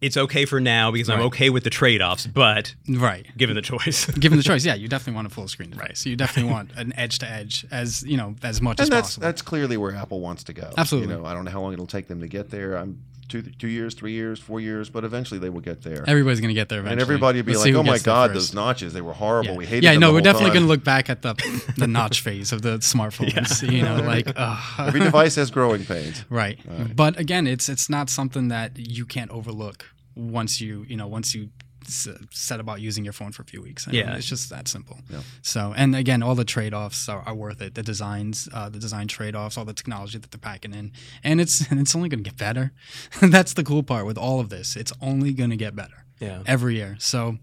it's 0.00 0.16
okay 0.16 0.44
for 0.44 0.60
now 0.60 0.90
because 0.90 1.08
I'm 1.08 1.20
okay 1.22 1.48
with 1.50 1.64
the 1.64 1.70
trade 1.70 2.02
offs, 2.02 2.26
but 2.26 2.74
Right. 2.88 3.26
given 3.36 3.56
the 3.56 3.62
choice. 3.62 4.06
Given 4.18 4.36
the 4.38 4.44
choice, 4.44 4.64
yeah, 4.64 4.74
you 4.74 4.88
definitely 4.88 5.14
want 5.16 5.26
a 5.26 5.30
full 5.30 5.48
screen 5.48 5.70
device. 5.70 6.04
You 6.04 6.16
definitely 6.16 6.50
want 6.52 6.72
an 6.76 6.92
edge 6.96 7.18
to 7.20 7.30
edge 7.30 7.64
as 7.70 8.02
you 8.02 8.16
know 8.16 8.34
as 8.42 8.60
much 8.60 8.78
as 8.80 8.86
and 8.88 8.92
that's 8.92 9.08
possible. 9.08 9.22
that's 9.22 9.42
clearly 9.42 9.76
where 9.76 9.94
Apple 9.94 10.20
wants 10.20 10.44
to 10.44 10.52
go. 10.52 10.70
Absolutely. 10.76 11.14
You 11.14 11.20
know, 11.20 11.26
I 11.26 11.32
don't 11.34 11.44
know 11.44 11.50
how 11.50 11.60
long 11.62 11.72
it'll 11.72 11.86
take 11.86 12.08
them 12.08 12.20
to 12.20 12.28
get 12.28 12.50
there. 12.50 12.76
I'm 12.76 13.02
two 13.26 13.42
two 13.42 13.68
years, 13.68 13.94
three 13.94 14.12
years, 14.12 14.38
four 14.38 14.60
years, 14.60 14.88
but 14.90 15.04
eventually 15.04 15.38
they 15.40 15.50
will 15.50 15.60
get 15.60 15.82
there. 15.82 16.04
Everybody's 16.08 16.40
gonna 16.40 16.54
get 16.54 16.68
there 16.68 16.80
eventually. 16.80 16.92
and 16.94 17.00
everybody 17.02 17.38
will 17.40 17.46
be 17.46 17.52
Let's 17.52 17.64
like, 17.66 17.74
"Oh 17.74 17.82
my 17.82 17.98
God, 17.98 18.30
first." 18.30 18.34
those 18.52 18.54
notches! 18.54 18.92
They 18.92 19.00
were 19.00 19.12
horrible. 19.12 19.50
Yeah, 19.52 19.56
We 19.56 19.66
hated 19.66 19.84
yeah 19.84 19.92
them 19.92 20.00
no, 20.00 20.12
we're 20.12 20.20
definitely 20.20 20.50
time." 20.50 20.54
gonna 20.60 20.66
look 20.66 20.84
back 20.84 21.10
at 21.10 21.22
the 21.22 21.34
the 21.76 21.86
notch 21.86 22.20
phase 22.20 22.52
of 22.52 22.62
the 22.62 22.78
smartphones. 22.78 23.62
You 23.76 23.82
know, 23.82 23.96
like 23.96 24.26
uh, 24.36 24.56
Every 24.78 25.00
device 25.00 25.34
has 25.36 25.50
growing 25.50 25.84
pains. 25.84 26.24
right. 26.30 26.58
Right. 26.66 26.94
But 26.96 27.18
again, 27.18 27.46
it's 27.46 27.68
it's 27.68 27.88
not 27.90 28.08
something 28.10 28.48
that 28.48 28.78
you 28.78 29.04
can't 29.06 29.30
overlook 29.30 29.86
once 30.14 30.60
you 30.60 30.84
you 30.88 30.96
know 30.96 31.06
once 31.06 31.34
you 31.34 31.50
set 31.88 32.60
about 32.60 32.80
using 32.80 33.04
your 33.04 33.12
phone 33.12 33.32
for 33.32 33.42
a 33.42 33.44
few 33.46 33.62
weeks. 33.62 33.86
I 33.86 33.92
mean, 33.92 34.00
Yeah. 34.00 34.16
it's 34.16 34.26
just 34.28 34.50
that 34.50 34.68
simple. 34.68 34.98
Yeah. 35.10 35.20
So 35.42 35.72
and 35.76 35.94
again, 35.96 36.22
all 36.22 36.34
the 36.34 36.44
trade 36.44 36.74
offs 36.74 37.08
are, 37.08 37.22
are 37.22 37.34
worth 37.34 37.60
it. 37.62 37.74
The 37.74 37.82
designs, 37.82 38.48
uh, 38.52 38.68
the 38.68 38.78
design 38.78 39.08
trade 39.08 39.34
offs, 39.34 39.56
all 39.56 39.64
the 39.64 39.72
technology 39.72 40.18
that 40.18 40.30
they're 40.30 40.38
packing 40.38 40.74
in, 40.74 40.92
and 41.24 41.40
it's 41.40 41.70
and 41.70 41.80
it's 41.80 41.94
only 41.96 42.08
going 42.08 42.22
to 42.24 42.30
get 42.30 42.36
better. 42.38 42.72
That's 43.20 43.52
the 43.54 43.64
cool 43.64 43.82
part 43.82 44.06
with 44.06 44.18
all 44.18 44.40
of 44.40 44.48
this. 44.48 44.76
It's 44.76 44.92
only 45.00 45.32
going 45.32 45.50
to 45.50 45.56
get 45.56 45.74
better 45.76 46.04
Yeah. 46.20 46.42
every 46.46 46.76
year. 46.76 46.96
So, 46.98 47.38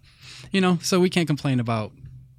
you 0.51 0.61
know, 0.61 0.79
so 0.81 0.99
we 0.99 1.09
can't 1.09 1.27
complain 1.27 1.59
about 1.59 1.91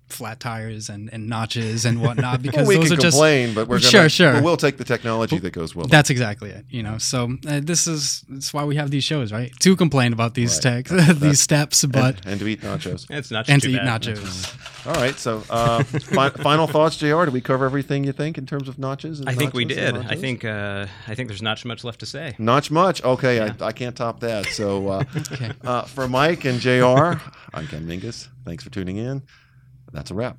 flat 0.09 0.38
tires 0.38 0.88
and, 0.88 1.11
and 1.12 1.29
notches 1.29 1.85
and 1.85 2.01
whatnot 2.01 2.43
because 2.43 2.69
Well, 2.69 2.69
we 2.69 2.77
those 2.77 2.90
can 2.90 2.99
are 2.99 3.01
just 3.01 3.17
complain, 3.17 3.55
but 3.55 3.69
we're 3.69 3.79
gonna, 3.79 3.90
Sure, 3.90 4.09
sure. 4.09 4.33
but 4.35 4.43
we'll 4.45 4.57
take 4.57 4.77
the 4.77 4.85
technology 4.85 5.38
that 5.38 5.51
goes 5.53 5.75
with 5.75 5.87
it. 5.87 5.90
that's 5.90 6.11
exactly 6.11 6.51
it. 6.51 6.64
You 6.69 6.83
know, 6.83 6.99
so 6.99 7.37
uh, 7.49 7.61
this 7.62 7.87
is 7.87 8.23
that's 8.29 8.53
why 8.53 8.64
we 8.64 8.77
have 8.77 8.90
these 8.90 9.03
shows, 9.05 9.33
right? 9.33 9.51
To 9.61 9.77
complain 9.77 10.12
about 10.12 10.35
these 10.35 10.55
Right. 10.64 10.85
tech, 10.85 10.88
these 11.17 11.40
steps, 11.40 11.85
but 11.87 12.17
and, 12.19 12.27
and 12.27 12.40
to 12.40 12.47
eat 12.49 12.61
nachos. 12.61 13.07
It's 13.11 13.31
not 13.31 13.49
and 13.49 13.61
to 13.62 13.71
eat 13.71 13.77
bad. 13.77 14.03
nachos. 14.03 14.87
All 14.87 14.93
right. 14.95 15.19
So, 15.19 15.43
uh, 15.49 15.83
fi- 15.83 16.29
final 16.29 16.67
thoughts, 16.67 16.99
J.R. 16.99 17.25
Did 17.25 17.33
we 17.35 17.40
cover 17.40 17.64
everything 17.64 18.05
you 18.05 18.12
think 18.12 18.37
in 18.37 18.45
terms 18.45 18.69
of 18.69 18.79
notches? 18.79 19.21
And 19.21 19.29
I 19.31 19.35
think 19.35 19.55
we 19.55 19.64
did. 19.64 19.97
I 19.97 20.14
think 20.17 20.45
uh, 20.45 20.87
I 21.09 21.14
think 21.14 21.29
there's 21.29 21.40
not 21.43 21.64
much 21.64 21.85
left 21.85 22.01
to 22.01 22.07
say. 22.07 22.35
Not 22.38 22.71
much. 22.71 23.03
Okay, 23.03 23.37
Yeah. 23.37 23.55
I, 23.61 23.67
I 23.69 23.73
can't 23.73 23.97
top 23.97 24.21
that. 24.21 24.45
So, 24.47 24.88
uh, 24.88 25.05
Okay. 25.17 25.53
uh, 25.64 25.83
for 25.83 26.07
Mike 26.09 26.45
and 26.45 26.61
J.R., 26.61 27.21
I'm 27.55 27.67
Ken 27.67 27.87
Mingis. 27.87 28.29
Thanks 28.45 28.62
for 28.62 28.69
tuning 28.71 28.99
in. 28.99 29.23
That's 29.94 30.11
a 30.11 30.14
wrap. 30.14 30.37